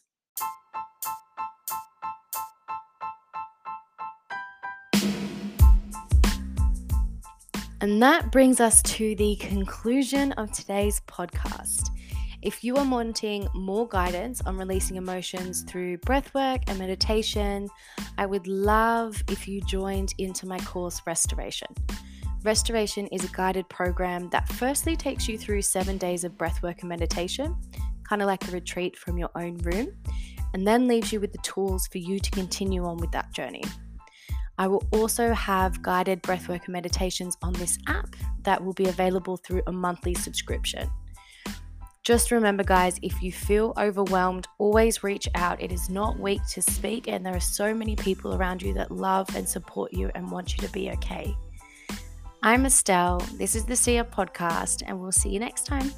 And 7.79 8.01
that 8.01 8.31
brings 8.31 8.59
us 8.59 8.81
to 8.83 9.15
the 9.15 9.35
conclusion 9.35 10.31
of 10.33 10.51
today's 10.51 10.99
podcast. 11.01 11.91
If 12.41 12.63
you 12.63 12.75
are 12.75 12.89
wanting 12.89 13.47
more 13.53 13.87
guidance 13.87 14.41
on 14.41 14.57
releasing 14.57 14.95
emotions 14.95 15.61
through 15.61 15.97
breathwork 15.99 16.63
and 16.67 16.79
meditation, 16.79 17.67
I 18.17 18.25
would 18.25 18.47
love 18.47 19.23
if 19.29 19.47
you 19.47 19.61
joined 19.61 20.15
into 20.17 20.47
my 20.47 20.57
course 20.59 21.01
Restoration. 21.05 21.67
Restoration 22.43 23.05
is 23.07 23.23
a 23.23 23.35
guided 23.35 23.69
program 23.69 24.29
that 24.29 24.49
firstly 24.49 24.95
takes 24.95 25.27
you 25.27 25.37
through 25.37 25.61
seven 25.61 25.99
days 25.99 26.23
of 26.23 26.31
breathwork 26.31 26.79
and 26.79 26.89
meditation, 26.89 27.55
kind 28.03 28.23
of 28.23 28.27
like 28.27 28.47
a 28.47 28.51
retreat 28.51 28.97
from 28.97 29.19
your 29.19 29.29
own 29.35 29.57
room, 29.57 29.89
and 30.55 30.65
then 30.65 30.87
leaves 30.87 31.13
you 31.13 31.19
with 31.19 31.31
the 31.31 31.39
tools 31.39 31.85
for 31.87 31.99
you 31.99 32.19
to 32.19 32.31
continue 32.31 32.85
on 32.85 32.97
with 32.97 33.11
that 33.11 33.31
journey. 33.33 33.63
I 34.57 34.67
will 34.67 34.83
also 34.91 35.33
have 35.33 35.81
guided 35.81 36.23
breathwork 36.23 36.67
meditations 36.67 37.37
on 37.43 37.53
this 37.53 37.77
app 37.87 38.15
that 38.43 38.63
will 38.63 38.73
be 38.73 38.85
available 38.85 39.37
through 39.37 39.61
a 39.67 39.71
monthly 39.71 40.13
subscription. 40.13 40.89
Just 42.03 42.31
remember, 42.31 42.63
guys, 42.63 42.97
if 43.01 43.21
you 43.21 43.33
feel 43.33 43.73
overwhelmed, 43.77 44.47
always 44.59 45.03
reach 45.03 45.27
out. 45.35 45.61
It 45.61 45.73
is 45.73 45.89
not 45.89 46.17
weak 46.17 46.39
to 46.51 46.61
speak, 46.61 47.09
and 47.09 47.25
there 47.25 47.35
are 47.35 47.39
so 47.39 47.73
many 47.73 47.97
people 47.97 48.33
around 48.33 48.61
you 48.61 48.73
that 48.75 48.91
love 48.91 49.27
and 49.35 49.47
support 49.47 49.91
you 49.91 50.09
and 50.15 50.31
want 50.31 50.55
you 50.55 50.65
to 50.65 50.71
be 50.71 50.89
okay. 50.91 51.35
I'm 52.41 52.65
Estelle. 52.65 53.19
This 53.33 53.55
is 53.55 53.65
the 53.65 53.75
Sia 53.75 54.05
podcast, 54.05 54.83
and 54.87 55.01
we'll 55.01 55.11
see 55.11 55.29
you 55.29 55.39
next 55.39 55.65
time. 55.65 55.91